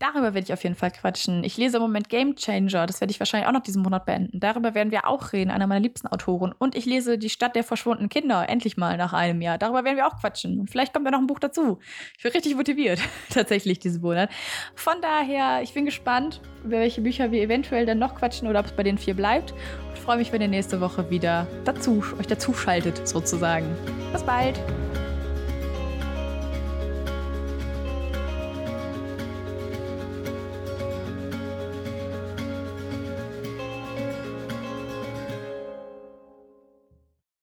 Darüber 0.00 0.32
werde 0.32 0.46
ich 0.46 0.52
auf 0.54 0.62
jeden 0.62 0.76
Fall 0.76 0.90
quatschen. 0.90 1.44
Ich 1.44 1.58
lese 1.58 1.76
im 1.76 1.82
Moment 1.82 2.08
Game 2.08 2.34
Changer. 2.34 2.86
Das 2.86 3.02
werde 3.02 3.10
ich 3.10 3.20
wahrscheinlich 3.20 3.46
auch 3.46 3.52
noch 3.52 3.62
diesen 3.62 3.82
Monat 3.82 4.06
beenden. 4.06 4.40
Darüber 4.40 4.74
werden 4.74 4.90
wir 4.90 5.06
auch 5.06 5.34
reden, 5.34 5.50
einer 5.50 5.66
meiner 5.66 5.80
liebsten 5.80 6.06
Autoren. 6.06 6.54
Und 6.58 6.74
ich 6.74 6.86
lese 6.86 7.18
Die 7.18 7.28
Stadt 7.28 7.54
der 7.54 7.64
verschwundenen 7.64 8.08
Kinder, 8.08 8.48
endlich 8.48 8.78
mal 8.78 8.96
nach 8.96 9.12
einem 9.12 9.42
Jahr. 9.42 9.58
Darüber 9.58 9.84
werden 9.84 9.96
wir 9.96 10.06
auch 10.06 10.18
quatschen. 10.18 10.58
Und 10.58 10.70
vielleicht 10.70 10.94
kommt 10.94 11.06
da 11.06 11.10
noch 11.10 11.18
ein 11.18 11.26
Buch 11.26 11.38
dazu. 11.38 11.80
Ich 12.16 12.22
bin 12.22 12.32
richtig 12.32 12.56
motiviert, 12.56 12.98
tatsächlich, 13.28 13.78
diesen 13.78 14.00
Monat. 14.00 14.30
Von 14.74 14.94
daher, 15.02 15.60
ich 15.62 15.74
bin 15.74 15.84
gespannt, 15.84 16.40
über 16.64 16.78
welche 16.78 17.02
Bücher 17.02 17.30
wir 17.30 17.42
eventuell 17.42 17.84
dann 17.84 17.98
noch 17.98 18.14
quatschen 18.14 18.48
oder 18.48 18.60
ob 18.60 18.66
es 18.66 18.72
bei 18.72 18.82
den 18.82 18.96
vier 18.96 19.12
bleibt. 19.12 19.52
Und 19.90 19.98
freue 19.98 20.16
mich, 20.16 20.32
wenn 20.32 20.40
ihr 20.40 20.48
nächste 20.48 20.80
Woche 20.80 21.10
wieder 21.10 21.46
dazu, 21.66 22.02
euch 22.18 22.26
dazu 22.26 22.54
schaltet, 22.54 23.06
sozusagen. 23.06 23.66
Bis 24.12 24.22
bald! 24.22 24.58